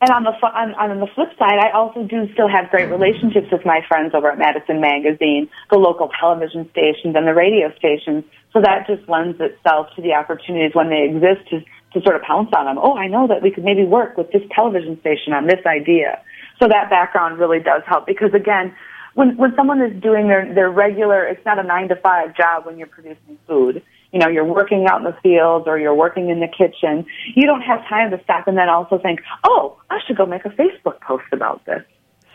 And 0.00 0.10
on 0.10 0.22
the 0.22 0.30
on, 0.30 0.74
on 0.78 1.00
the 1.00 1.10
flip 1.10 1.34
side, 1.38 1.58
I 1.58 1.74
also 1.74 2.06
do 2.06 2.30
still 2.32 2.46
have 2.46 2.70
great 2.70 2.86
relationships 2.86 3.50
with 3.50 3.66
my 3.66 3.82
friends 3.88 4.14
over 4.14 4.30
at 4.30 4.38
Madison 4.38 4.80
Magazine, 4.80 5.50
the 5.70 5.78
local 5.78 6.08
television 6.20 6.70
stations, 6.70 7.18
and 7.18 7.26
the 7.26 7.34
radio 7.34 7.74
stations. 7.74 8.22
So 8.52 8.62
that 8.62 8.86
just 8.86 9.08
lends 9.08 9.40
itself 9.40 9.88
to 9.96 10.02
the 10.02 10.14
opportunities 10.14 10.70
when 10.74 10.88
they 10.88 11.10
exist 11.10 11.50
to 11.50 11.66
to 11.98 12.04
sort 12.06 12.14
of 12.14 12.22
pounce 12.22 12.50
on 12.54 12.66
them. 12.66 12.78
Oh, 12.78 12.94
I 12.94 13.08
know 13.08 13.26
that 13.26 13.42
we 13.42 13.50
could 13.50 13.64
maybe 13.64 13.82
work 13.82 14.16
with 14.16 14.30
this 14.30 14.42
television 14.54 15.00
station 15.00 15.32
on 15.32 15.46
this 15.48 15.66
idea. 15.66 16.22
So 16.62 16.68
that 16.68 16.90
background 16.90 17.38
really 17.38 17.58
does 17.58 17.82
help 17.86 18.06
because 18.06 18.30
again, 18.34 18.76
when 19.14 19.36
when 19.36 19.50
someone 19.56 19.82
is 19.82 20.00
doing 20.00 20.28
their 20.28 20.46
their 20.54 20.70
regular, 20.70 21.26
it's 21.26 21.44
not 21.44 21.58
a 21.58 21.64
nine 21.64 21.88
to 21.88 21.96
five 21.96 22.36
job 22.36 22.66
when 22.66 22.78
you're 22.78 22.86
producing 22.86 23.36
food 23.48 23.82
you 24.12 24.18
know, 24.18 24.28
you're 24.28 24.44
working 24.44 24.86
out 24.86 24.98
in 24.98 25.04
the 25.04 25.16
fields 25.22 25.66
or 25.66 25.78
you're 25.78 25.94
working 25.94 26.30
in 26.30 26.40
the 26.40 26.48
kitchen, 26.48 27.06
you 27.34 27.46
don't 27.46 27.62
have 27.62 27.86
time 27.88 28.10
to 28.10 28.22
stop 28.24 28.48
and 28.48 28.56
then 28.56 28.68
also 28.68 28.98
think, 28.98 29.20
oh, 29.44 29.76
I 29.90 29.98
should 30.06 30.16
go 30.16 30.26
make 30.26 30.44
a 30.44 30.50
Facebook 30.50 31.00
post 31.00 31.26
about 31.32 31.64
this. 31.66 31.82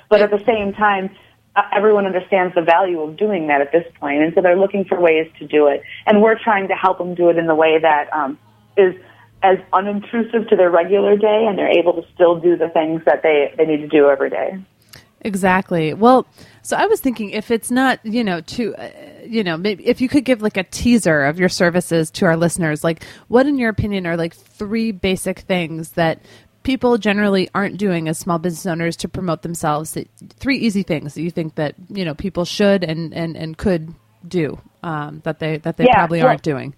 But 0.10 0.22
at 0.22 0.30
the 0.30 0.44
same 0.46 0.74
time, 0.74 1.10
uh, 1.56 1.62
everyone 1.76 2.06
understands 2.06 2.54
the 2.56 2.62
value 2.62 3.02
of 3.02 3.18
doing 3.18 3.48
that 3.48 3.62
at 3.62 3.72
this 3.72 3.86
point, 4.00 4.22
and 4.22 4.34
so 4.34 4.42
they're 4.42 4.58
looking 4.58 4.86
for 4.86 5.00
ways 5.00 5.32
to 5.40 5.48
do 5.48 5.68
it. 5.68 5.84
And 6.06 6.22
we're 6.22 6.38
trying 6.38 6.68
to 6.68 6.74
help 6.74 6.98
them 6.98 7.16
do 7.16 7.30
it 7.30 7.38
in 7.38 7.48
the 7.48 7.56
way 7.56 7.80
that 7.80 8.12
um, 8.12 8.38
is 8.78 8.96
as 9.44 9.58
unintrusive 9.74 10.50
to 10.50 10.56
their 10.56 10.72
regular 10.72 11.18
day, 11.18 11.46
and 11.48 11.58
they're 11.58 11.78
able 11.78 11.94
to 11.94 12.08
still 12.14 12.40
do 12.40 12.58
the 12.58 12.70
things 12.70 13.02
that 13.06 13.22
they, 13.24 13.54
they 13.58 13.66
need 13.66 13.82
to 13.82 13.88
do 13.88 14.10
every 14.10 14.30
day. 14.30 14.58
Exactly. 15.24 15.94
Well, 15.94 16.28
so 16.62 16.76
I 16.76 16.86
was 16.86 17.00
thinking 17.00 17.30
if 17.32 17.50
it's 17.50 17.72
not, 17.72 18.00
you 18.06 18.24
know, 18.24 18.42
to, 18.42 18.76
uh, 18.76 18.90
you 19.26 19.44
know, 19.44 19.58
maybe 19.58 19.88
if 19.88 20.02
you 20.02 20.10
could 20.10 20.26
give 20.26 20.42
like 20.42 20.58
a 20.58 20.64
teaser 20.64 21.24
of 21.24 21.40
your 21.40 21.50
services 21.50 22.12
to 22.12 22.26
our 22.26 22.36
listeners, 22.36 22.84
like 22.84 23.04
what, 23.30 23.46
in 23.46 23.58
your 23.58 23.70
opinion, 23.70 24.06
are 24.06 24.18
like 24.18 24.36
three 24.36 24.92
basic 24.92 25.40
things 25.40 25.92
that 25.92 26.20
people 26.64 26.98
generally 26.98 27.50
aren't 27.54 27.78
doing 27.78 28.08
as 28.10 28.18
small 28.18 28.38
business 28.38 28.66
owners 28.66 28.98
to 28.98 29.08
promote 29.08 29.44
themselves? 29.44 29.94
That, 29.94 30.10
three 30.40 30.58
easy 30.58 30.84
things 30.84 31.14
that 31.14 31.22
you 31.22 31.32
think 31.32 31.56
that 31.56 31.76
you 31.90 32.04
know 32.04 32.16
people 32.16 32.44
should 32.46 32.84
and 32.84 33.14
and 33.14 33.38
and 33.38 33.58
could 33.58 33.94
do 34.28 34.60
um, 34.84 35.22
that 35.24 35.40
they 35.40 35.58
that 35.58 35.78
they 35.78 35.86
yeah, 35.86 35.96
probably 35.96 36.22
aren't 36.22 36.44
doing. 36.44 36.76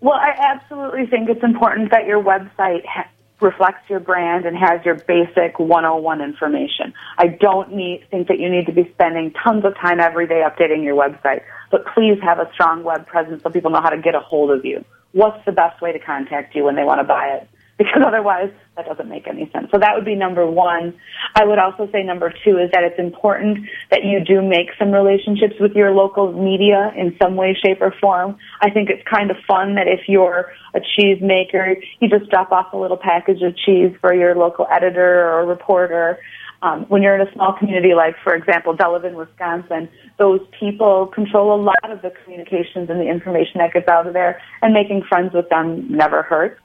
Well, 0.00 0.14
I 0.14 0.34
absolutely 0.38 1.06
think 1.06 1.30
it's 1.30 1.42
important 1.42 1.90
that 1.92 2.06
your 2.06 2.22
website 2.22 2.84
ha- 2.84 3.08
reflects 3.40 3.88
your 3.90 4.00
brand 4.00 4.46
and 4.46 4.56
has 4.56 4.84
your 4.84 4.94
basic 4.94 5.58
101 5.58 6.20
information. 6.20 6.94
I 7.18 7.28
don't 7.28 7.74
need, 7.74 8.06
think 8.10 8.28
that 8.28 8.38
you 8.38 8.48
need 8.48 8.66
to 8.66 8.72
be 8.72 8.90
spending 8.94 9.32
tons 9.32 9.64
of 9.64 9.74
time 9.76 10.00
every 10.00 10.26
day 10.26 10.42
updating 10.46 10.84
your 10.84 10.96
website, 10.96 11.42
but 11.70 11.84
please 11.94 12.18
have 12.22 12.38
a 12.38 12.50
strong 12.52 12.84
web 12.84 13.06
presence 13.06 13.42
so 13.42 13.50
people 13.50 13.70
know 13.70 13.80
how 13.80 13.90
to 13.90 13.98
get 13.98 14.14
a 14.14 14.20
hold 14.20 14.50
of 14.50 14.64
you. 14.64 14.84
What's 15.12 15.44
the 15.44 15.52
best 15.52 15.80
way 15.80 15.92
to 15.92 15.98
contact 15.98 16.54
you 16.54 16.64
when 16.64 16.76
they 16.76 16.84
want 16.84 17.00
to 17.00 17.04
buy 17.04 17.38
it? 17.40 17.48
Because 17.78 18.02
otherwise 18.06 18.50
that 18.76 18.86
doesn't 18.86 19.08
make 19.08 19.26
any 19.28 19.48
sense. 19.52 19.68
So 19.70 19.78
that 19.78 19.94
would 19.94 20.04
be 20.04 20.14
number 20.14 20.46
one. 20.46 20.94
I 21.34 21.44
would 21.44 21.58
also 21.58 21.88
say 21.92 22.02
number 22.02 22.32
two 22.44 22.58
is 22.58 22.70
that 22.72 22.82
it's 22.82 22.98
important 22.98 23.58
that 23.90 24.04
you 24.04 24.20
do 24.24 24.42
make 24.42 24.68
some 24.78 24.90
relationships 24.90 25.54
with 25.60 25.72
your 25.72 25.92
local 25.92 26.32
media 26.32 26.92
in 26.96 27.16
some 27.22 27.36
way, 27.36 27.56
shape, 27.64 27.80
or 27.80 27.94
form. 28.00 28.36
I 28.60 28.70
think 28.70 28.90
it's 28.90 29.02
kind 29.08 29.30
of 29.30 29.36
fun 29.46 29.76
that 29.76 29.86
if 29.86 30.08
you're 30.08 30.52
a 30.74 30.80
cheese 30.80 31.18
maker, 31.20 31.76
you 32.00 32.08
just 32.08 32.30
drop 32.30 32.50
off 32.52 32.72
a 32.72 32.76
little 32.76 32.96
package 32.96 33.42
of 33.42 33.56
cheese 33.56 33.94
for 34.00 34.14
your 34.14 34.34
local 34.34 34.66
editor 34.70 35.30
or 35.30 35.46
reporter. 35.46 36.18
Um, 36.62 36.86
when 36.88 37.02
you're 37.02 37.14
in 37.14 37.28
a 37.28 37.30
small 37.34 37.52
community 37.58 37.92
like, 37.94 38.14
for 38.24 38.34
example, 38.34 38.74
Delavan, 38.74 39.14
Wisconsin, 39.14 39.88
those 40.18 40.40
people 40.58 41.08
control 41.08 41.54
a 41.54 41.60
lot 41.60 41.90
of 41.90 42.00
the 42.00 42.10
communications 42.24 42.88
and 42.88 42.98
the 42.98 43.06
information 43.06 43.58
that 43.58 43.74
gets 43.74 43.86
out 43.86 44.06
of 44.06 44.14
there, 44.14 44.40
and 44.62 44.72
making 44.72 45.02
friends 45.06 45.34
with 45.34 45.48
them 45.50 45.86
never 45.90 46.22
hurts. 46.22 46.58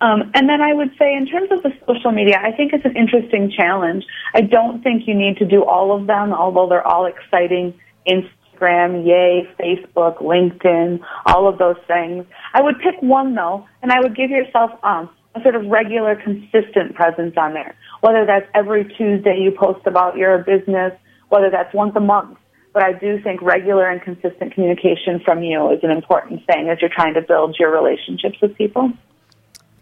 Um, 0.00 0.30
and 0.34 0.48
then 0.48 0.62
I 0.62 0.72
would 0.72 0.90
say, 0.98 1.14
in 1.14 1.26
terms 1.26 1.50
of 1.52 1.62
the 1.62 1.72
social 1.86 2.10
media, 2.10 2.40
I 2.42 2.52
think 2.56 2.72
it's 2.72 2.84
an 2.84 2.96
interesting 2.96 3.52
challenge. 3.54 4.04
I 4.34 4.40
don't 4.40 4.82
think 4.82 5.06
you 5.06 5.14
need 5.14 5.36
to 5.38 5.44
do 5.44 5.64
all 5.64 5.94
of 5.94 6.06
them, 6.06 6.32
although 6.32 6.68
they're 6.68 6.86
all 6.86 7.06
exciting. 7.06 7.74
Instagram, 8.08 9.06
yay, 9.06 9.46
Facebook, 9.60 10.22
LinkedIn, 10.22 11.00
all 11.26 11.48
of 11.48 11.58
those 11.58 11.76
things. 11.86 12.24
I 12.54 12.62
would 12.62 12.76
pick 12.78 13.00
one 13.02 13.34
though, 13.34 13.66
and 13.82 13.92
I 13.92 14.00
would 14.00 14.16
give 14.16 14.30
yourself 14.30 14.70
um, 14.82 15.10
a 15.34 15.42
sort 15.42 15.54
of 15.54 15.66
regular, 15.66 16.16
consistent 16.16 16.94
presence 16.94 17.34
on 17.36 17.52
there. 17.52 17.76
Whether 18.00 18.24
that's 18.24 18.46
every 18.54 18.84
Tuesday 18.96 19.38
you 19.38 19.52
post 19.52 19.86
about 19.86 20.16
your 20.16 20.38
business, 20.38 20.92
whether 21.28 21.50
that's 21.50 21.74
once 21.74 21.92
a 21.94 22.00
month. 22.00 22.38
But 22.72 22.84
I 22.84 22.92
do 22.92 23.20
think 23.22 23.42
regular 23.42 23.88
and 23.88 24.00
consistent 24.00 24.54
communication 24.54 25.20
from 25.24 25.42
you 25.42 25.70
is 25.72 25.80
an 25.82 25.90
important 25.90 26.46
thing 26.46 26.68
as 26.70 26.78
you're 26.80 26.90
trying 26.94 27.14
to 27.14 27.20
build 27.20 27.56
your 27.58 27.70
relationships 27.70 28.36
with 28.40 28.56
people. 28.56 28.92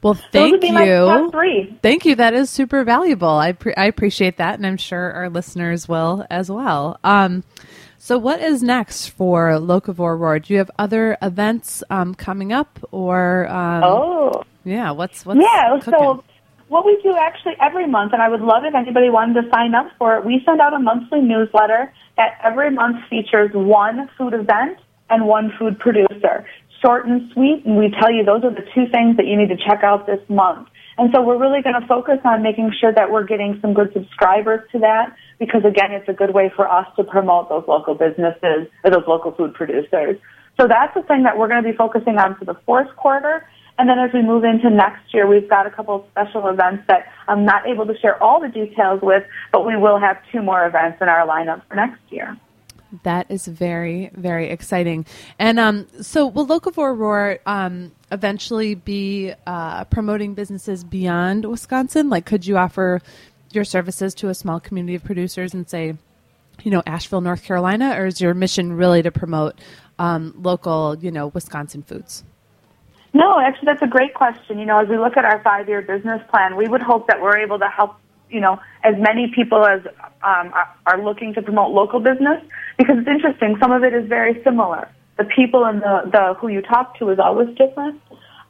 Well, 0.03 0.15
thank 0.15 0.63
you. 0.63 0.71
Thank 1.83 2.05
you. 2.05 2.15
That 2.15 2.35
is 2.35 2.51
super 2.51 2.85
valuable. 2.85 3.29
I 3.29 3.53
pre- 3.53 3.75
I 3.77 3.87
appreciate 3.87 4.37
that, 4.37 4.55
and 4.55 4.67
I'm 4.67 4.77
sure 4.77 5.13
our 5.13 5.29
listeners 5.29 5.89
will 5.89 6.25
as 6.31 6.51
well. 6.51 6.99
Um, 7.03 7.43
so, 7.99 8.17
what 8.17 8.41
is 8.41 8.63
next 8.63 9.09
for 9.09 9.51
Locavore 9.59 10.19
Roar? 10.19 10.39
Do 10.39 10.53
you 10.53 10.59
have 10.59 10.71
other 10.79 11.19
events 11.21 11.83
um, 11.91 12.15
coming 12.15 12.53
up, 12.53 12.79
or 12.93 13.49
um, 13.49 13.83
oh, 13.83 14.45
yeah, 14.65 14.93
what's 14.93 15.27
what's 15.27 15.41
yeah? 15.41 15.77
Cooking? 15.81 15.95
So, 15.99 16.25
what 16.69 16.85
we 16.87 17.01
do 17.03 17.17
actually 17.17 17.55
every 17.61 17.87
month, 17.87 18.13
and 18.13 18.23
I 18.23 18.29
would 18.29 18.41
love 18.41 18.63
if 18.65 18.75
anybody 18.75 19.11
wanted 19.11 19.43
to 19.43 19.51
sign 19.51 19.75
up 19.75 19.91
for 19.99 20.17
it. 20.17 20.25
We 20.25 20.43
send 20.47 20.61
out 20.61 20.75
a 20.75 20.79
monthly 20.79 21.21
newsletter 21.21 21.93
that 22.17 22.39
every 22.45 22.71
month 22.71 22.99
features 23.11 23.51
one 23.53 24.09
food 24.17 24.35
event 24.35 24.79
and 25.11 25.27
one 25.27 25.53
food 25.59 25.79
producer 25.79 26.47
short 26.83 27.07
and 27.07 27.31
sweet, 27.33 27.65
and 27.65 27.77
we 27.77 27.91
tell 28.01 28.13
you 28.13 28.25
those 28.25 28.45
are 28.45 28.55
the 28.55 28.67
two 28.75 28.87
things 28.91 29.17
that 29.17 29.27
you 29.27 29.37
need 29.37 29.49
to 29.49 29.57
check 29.57 29.83
out 29.83 30.07
this 30.07 30.21
month. 30.29 30.69
And 30.99 31.11
so 31.15 31.23
we're 31.23 31.39
really 31.39 31.63
going 31.63 31.81
to 31.81 31.87
focus 31.87 32.19
on 32.25 32.43
making 32.43 32.73
sure 32.81 32.93
that 32.93 33.11
we're 33.11 33.25
getting 33.25 33.59
some 33.63 33.73
good 33.73 33.93
subscribers 33.93 34.69
to 34.73 34.81
that 34.81 35.15
because 35.39 35.63
again, 35.65 35.93
it's 35.93 36.09
a 36.09 36.13
good 36.13 36.35
way 36.35 36.51
for 36.55 36.69
us 36.69 36.87
to 36.97 37.05
promote 37.05 37.49
those 37.49 37.65
local 37.69 37.95
businesses 37.95 38.67
or 38.83 38.91
those 38.91 39.07
local 39.07 39.31
food 39.33 39.55
producers. 39.55 40.19
So 40.61 40.67
that's 40.67 40.93
the 40.95 41.03
thing 41.03 41.23
that 41.23 41.39
we're 41.39 41.47
going 41.47 41.63
to 41.63 41.71
be 41.71 41.77
focusing 41.77 42.19
on 42.19 42.35
for 42.35 42.45
the 42.45 42.57
fourth 42.67 42.89
quarter. 42.97 43.47
And 43.79 43.89
then 43.89 44.01
as 44.01 44.11
we 44.13 44.23
move 44.23 44.43
into 44.43 44.71
next 44.71 45.15
year, 45.15 45.29
we've 45.29 45.49
got 45.49 45.69
a 45.69 45.71
couple 45.71 45.95
of 45.95 46.05
special 46.11 46.49
events 46.49 46.83
that 46.89 47.07
I'm 47.29 47.45
not 47.45 47.69
able 47.69 47.87
to 47.87 47.97
share 48.03 48.21
all 48.21 48.41
the 48.41 48.49
details 48.49 48.99
with, 49.01 49.23
but 49.53 49.65
we 49.65 49.77
will 49.77 50.01
have 50.01 50.17
two 50.33 50.43
more 50.43 50.67
events 50.67 50.99
in 51.01 51.09
our 51.09 51.25
lineup 51.29 51.63
for 51.69 51.77
next 51.77 52.01
year. 52.11 52.37
That 53.03 53.31
is 53.31 53.47
very, 53.47 54.11
very 54.15 54.49
exciting. 54.49 55.05
And 55.39 55.59
um, 55.59 55.87
so, 56.01 56.27
will 56.27 56.47
Locavore 56.47 56.97
Roar 56.97 57.39
um, 57.45 57.93
eventually 58.11 58.75
be 58.75 59.35
uh, 59.47 59.85
promoting 59.85 60.35
businesses 60.35 60.85
beyond 60.85 61.45
Wisconsin? 61.45 62.09
Like, 62.09 62.25
could 62.25 62.47
you 62.47 62.57
offer 62.57 63.03
your 63.53 63.65
services 63.65 64.15
to 64.15 64.29
a 64.29 64.35
small 64.35 64.59
community 64.59 64.95
of 64.95 65.05
producers 65.05 65.53
and 65.53 65.69
say, 65.69 65.95
you 66.63 66.71
know, 66.71 66.83
Asheville, 66.87 67.21
North 67.21 67.45
Carolina, 67.45 67.95
or 67.99 68.07
is 68.07 68.21
your 68.21 68.35
mission 68.35 68.73
really 68.73 69.03
to 69.03 69.11
promote 69.11 69.59
um, 69.99 70.35
local, 70.39 70.97
you 70.99 71.11
know, 71.11 71.29
Wisconsin 71.29 71.83
foods? 71.83 72.25
No, 73.13 73.41
actually, 73.41 73.67
that's 73.67 73.83
a 73.83 73.87
great 73.87 74.15
question. 74.15 74.59
You 74.59 74.67
know, 74.67 74.79
as 74.79 74.89
we 74.89 74.99
look 74.99 75.17
at 75.17 75.25
our 75.25 75.43
five 75.43 75.69
year 75.69 75.83
business 75.83 76.23
plan, 76.31 76.57
we 76.57 76.69
would 76.69 76.83
hope 76.83 77.07
that 77.09 77.21
we're 77.21 77.39
able 77.39 77.59
to 77.59 77.69
help 77.69 77.97
you 78.31 78.41
know, 78.41 78.61
as 78.83 78.95
many 78.99 79.33
people 79.35 79.65
as 79.65 79.81
um, 80.23 80.53
are 80.87 81.03
looking 81.03 81.35
to 81.35 81.43
promote 81.43 81.71
local 81.73 82.01
business 82.01 82.43
because 82.77 82.97
it's 82.99 83.09
interesting. 83.09 83.57
Some 83.61 83.73
of 83.73 83.85
it 83.85 83.95
is 83.95 84.09
very 84.09 84.43
similar. 84.43 84.89
The 85.17 85.25
people 85.25 85.65
and 85.65 85.83
the, 85.83 86.11
the 86.13 86.35
who 86.35 86.49
you 86.49 86.63
talk 86.63 86.99
to 86.99 87.11
is 87.11 87.19
always 87.19 87.49
different. 87.57 88.01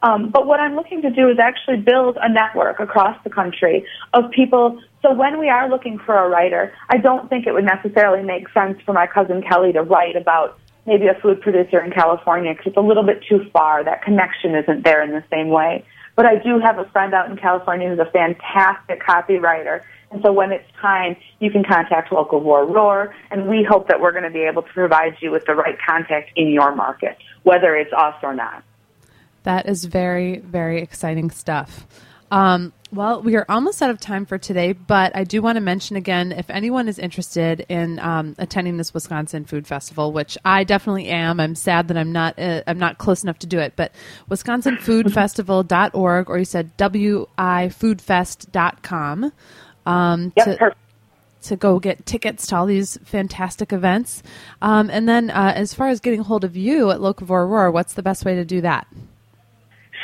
Um, 0.02 0.30
but 0.30 0.46
what 0.46 0.60
I'm 0.60 0.76
looking 0.76 1.02
to 1.02 1.10
do 1.10 1.28
is 1.28 1.38
actually 1.38 1.78
build 1.78 2.18
a 2.20 2.28
network 2.28 2.78
across 2.78 3.16
the 3.24 3.30
country 3.30 3.84
of 4.12 4.30
people. 4.30 4.80
So 5.02 5.12
when 5.12 5.40
we 5.40 5.48
are 5.48 5.68
looking 5.68 5.98
for 5.98 6.16
a 6.16 6.28
writer, 6.28 6.72
I 6.88 6.98
don't 6.98 7.28
think 7.28 7.46
it 7.46 7.52
would 7.52 7.64
necessarily 7.64 8.22
make 8.22 8.48
sense 8.50 8.80
for 8.82 8.92
my 8.92 9.06
cousin 9.06 9.42
Kelly 9.42 9.72
to 9.72 9.82
write 9.82 10.14
about 10.14 10.58
maybe 10.86 11.06
a 11.08 11.14
food 11.20 11.40
producer 11.40 11.80
in 11.80 11.90
California 11.90 12.52
because 12.52 12.68
it's 12.68 12.76
a 12.76 12.80
little 12.80 13.02
bit 13.02 13.24
too 13.28 13.48
far. 13.52 13.82
That 13.84 14.02
connection 14.02 14.54
isn't 14.54 14.84
there 14.84 15.02
in 15.02 15.10
the 15.10 15.24
same 15.30 15.48
way. 15.48 15.84
But 16.18 16.26
I 16.26 16.35
do 16.35 16.59
have 16.59 16.81
a 16.81 16.85
friend 16.87 17.14
out 17.14 17.31
in 17.31 17.37
California 17.37 17.88
who's 17.88 18.00
a 18.00 18.11
fantastic 18.11 19.00
copywriter. 19.00 19.83
And 20.11 20.20
so 20.20 20.33
when 20.33 20.50
it's 20.50 20.68
time, 20.83 21.14
you 21.38 21.48
can 21.48 21.62
contact 21.62 22.11
Locavore 22.11 22.68
Roar, 22.68 23.14
and 23.31 23.46
we 23.46 23.62
hope 23.62 23.87
that 23.87 24.00
we're 24.00 24.11
going 24.11 24.24
to 24.24 24.31
be 24.31 24.40
able 24.40 24.62
to 24.62 24.72
provide 24.72 25.14
you 25.20 25.31
with 25.31 25.44
the 25.44 25.54
right 25.54 25.78
contact 25.87 26.31
in 26.35 26.48
your 26.48 26.74
market, 26.74 27.18
whether 27.44 27.76
it's 27.76 27.92
us 27.92 28.16
or 28.24 28.35
not. 28.35 28.64
That 29.44 29.68
is 29.68 29.85
very, 29.85 30.38
very 30.38 30.83
exciting 30.83 31.31
stuff. 31.31 31.87
Um, 32.30 32.72
well, 32.90 33.22
we 33.22 33.36
are 33.36 33.44
almost 33.50 33.82
out 33.82 33.90
of 33.90 34.00
time 34.00 34.24
for 34.24 34.38
today, 34.38 34.72
but 34.72 35.14
I 35.14 35.24
do 35.24 35.42
want 35.42 35.56
to 35.56 35.60
mention 35.60 35.96
again 35.96 36.32
if 36.32 36.48
anyone 36.48 36.88
is 36.88 36.98
interested 36.98 37.66
in 37.68 37.98
um, 37.98 38.34
attending 38.38 38.78
this 38.78 38.94
Wisconsin 38.94 39.44
Food 39.44 39.66
Festival, 39.66 40.10
which 40.12 40.38
I 40.44 40.64
definitely 40.64 41.08
am. 41.08 41.38
I'm 41.38 41.54
sad 41.54 41.88
that 41.88 41.98
I'm 41.98 42.12
not 42.12 42.38
uh, 42.38 42.62
I'm 42.66 42.78
not 42.78 42.96
close 42.96 43.22
enough 43.22 43.38
to 43.40 43.46
do 43.46 43.58
it, 43.58 43.74
but 43.76 43.92
wisconsinfoodfestival.org 44.30 46.30
or 46.30 46.38
you 46.38 46.46
said 46.46 46.74
wifoodfest.com 46.78 49.32
um, 49.86 50.32
yep, 50.36 50.46
to, 50.46 50.56
perfect. 50.56 50.80
to 51.42 51.56
go 51.56 51.78
get 51.78 52.06
tickets 52.06 52.46
to 52.46 52.56
all 52.56 52.64
these 52.64 52.96
fantastic 53.04 53.70
events. 53.72 54.22
Um, 54.62 54.88
and 54.90 55.06
then 55.08 55.30
uh, 55.30 55.52
as 55.54 55.74
far 55.74 55.88
as 55.88 56.00
getting 56.00 56.22
hold 56.22 56.44
of 56.44 56.56
you 56.56 56.90
at 56.90 57.00
Locavore 57.00 57.46
Roar, 57.48 57.70
what's 57.70 57.92
the 57.94 58.02
best 58.02 58.24
way 58.24 58.34
to 58.34 58.46
do 58.46 58.62
that? 58.62 58.86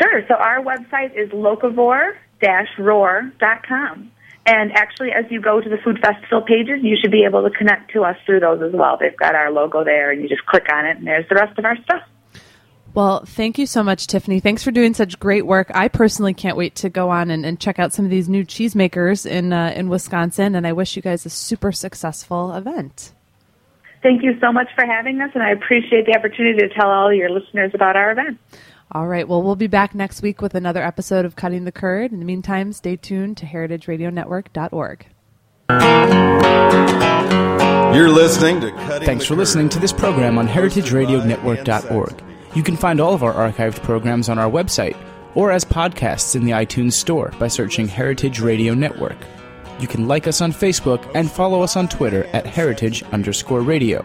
Sure. 0.01 0.23
So 0.29 0.35
our 0.35 0.63
website 0.63 1.17
is 1.17 1.31
locavore-roar.com. 1.31 4.11
And 4.47 4.73
actually, 4.73 5.11
as 5.13 5.25
you 5.31 5.41
go 5.41 5.61
to 5.61 5.71
the 5.71 5.79
food 5.79 5.99
festival 6.01 6.43
pages, 6.43 6.81
you 6.83 6.97
should 7.01 7.11
be 7.11 7.25
able 7.25 7.49
to 7.49 7.51
connect 7.51 7.93
to 7.93 8.05
us 8.05 8.17
through 8.27 8.41
those 8.41 8.61
as 8.61 8.73
well. 8.75 8.99
They've 9.01 9.17
got 9.17 9.35
our 9.35 9.51
logo 9.51 9.85
there, 9.85 10.11
and 10.11 10.21
you 10.21 10.29
just 10.29 10.45
click 10.45 10.67
on 10.71 10.85
it, 10.85 10.99
and 10.99 11.07
there's 11.07 11.27
the 11.31 11.37
rest 11.37 11.59
of 11.59 11.65
our 11.65 11.77
stuff. 11.83 12.03
Well, 12.93 13.25
thank 13.25 13.59
you 13.59 13.67
so 13.67 13.83
much, 13.83 14.07
Tiffany. 14.07 14.39
Thanks 14.39 14.63
for 14.63 14.71
doing 14.71 14.95
such 14.95 15.19
great 15.19 15.47
work. 15.47 15.71
I 15.75 15.89
personally 15.89 16.35
can't 16.35 16.57
wait 16.57 16.77
to 16.77 16.91
go 16.91 17.11
on 17.11 17.31
and, 17.31 17.45
and 17.45 17.59
check 17.59 17.79
out 17.79 17.93
some 17.93 18.05
of 18.05 18.11
these 18.11 18.29
new 18.29 18.45
cheesemakers 18.45 19.29
in 19.29 19.53
uh, 19.53 19.73
in 19.75 19.89
Wisconsin, 19.89 20.55
and 20.55 20.67
I 20.67 20.75
wish 20.75 20.95
you 20.95 21.03
guys 21.03 21.27
a 21.27 21.31
super 21.31 21.73
successful 21.73 22.55
event. 22.55 23.13
Thank 24.03 24.23
you 24.23 24.39
so 24.41 24.53
much 24.53 24.69
for 24.77 24.85
having 24.85 25.21
us, 25.23 25.31
and 25.35 25.43
I 25.43 25.51
appreciate 25.51 26.07
the 26.07 26.17
opportunity 26.17 26.59
to 26.59 26.69
tell 26.69 26.91
all 26.91 27.13
your 27.13 27.31
listeners 27.31 27.73
about 27.75 27.97
our 27.97 28.13
event. 28.13 28.39
All 28.93 29.07
right. 29.07 29.27
Well, 29.27 29.43
we'll 29.43 29.57
be 29.57 29.67
back 29.67 29.95
next 29.95 30.23
week 30.23 30.41
with 30.41 30.55
another 30.55 30.83
episode 30.83 31.25
of 31.25 31.37
Cutting 31.37 31.65
the 31.65 31.73
Curd. 31.73 32.13
In 32.13 32.19
the 32.21 32.25
meantime, 32.25 32.73
stay 32.73 32.97
tuned 32.97 33.37
to 33.39 33.47
heritageradionetwork.org. 33.47 35.07
You're 37.95 38.09
listening 38.11 38.61
to 38.61 38.71
Cutting 38.73 39.07
Thanks 39.07 39.25
for 39.25 39.35
listening 39.37 39.69
to 39.71 39.79
this 39.79 39.93
program 39.93 40.37
on 40.39 40.49
heritageradionetwork.org. 40.49 42.23
You 42.55 42.63
can 42.63 42.77
find 42.77 43.01
all 43.01 43.15
of 43.15 43.23
our 43.23 43.33
archived 43.33 43.83
programs 43.83 44.29
on 44.29 44.39
our 44.39 44.51
website 44.51 44.97
or 45.35 45.51
as 45.51 45.65
podcasts 45.65 46.37
in 46.37 46.45
the 46.45 46.53
iTunes 46.53 46.93
Store 46.93 47.33
by 47.39 47.49
searching 47.49 47.89
Heritage 47.89 48.41
Radio 48.41 48.75
Network. 48.75 49.17
You 49.81 49.89
can 49.89 50.07
like 50.07 50.27
us 50.29 50.41
on 50.41 50.53
Facebook 50.53 51.11
and 51.15 51.31
follow 51.31 51.63
us 51.63 51.77
on 51.77 51.89
Twitter 51.89 52.25
at 52.33 52.47
heritage 52.47 53.03
underscore 53.05 53.61
radio. 53.61 54.05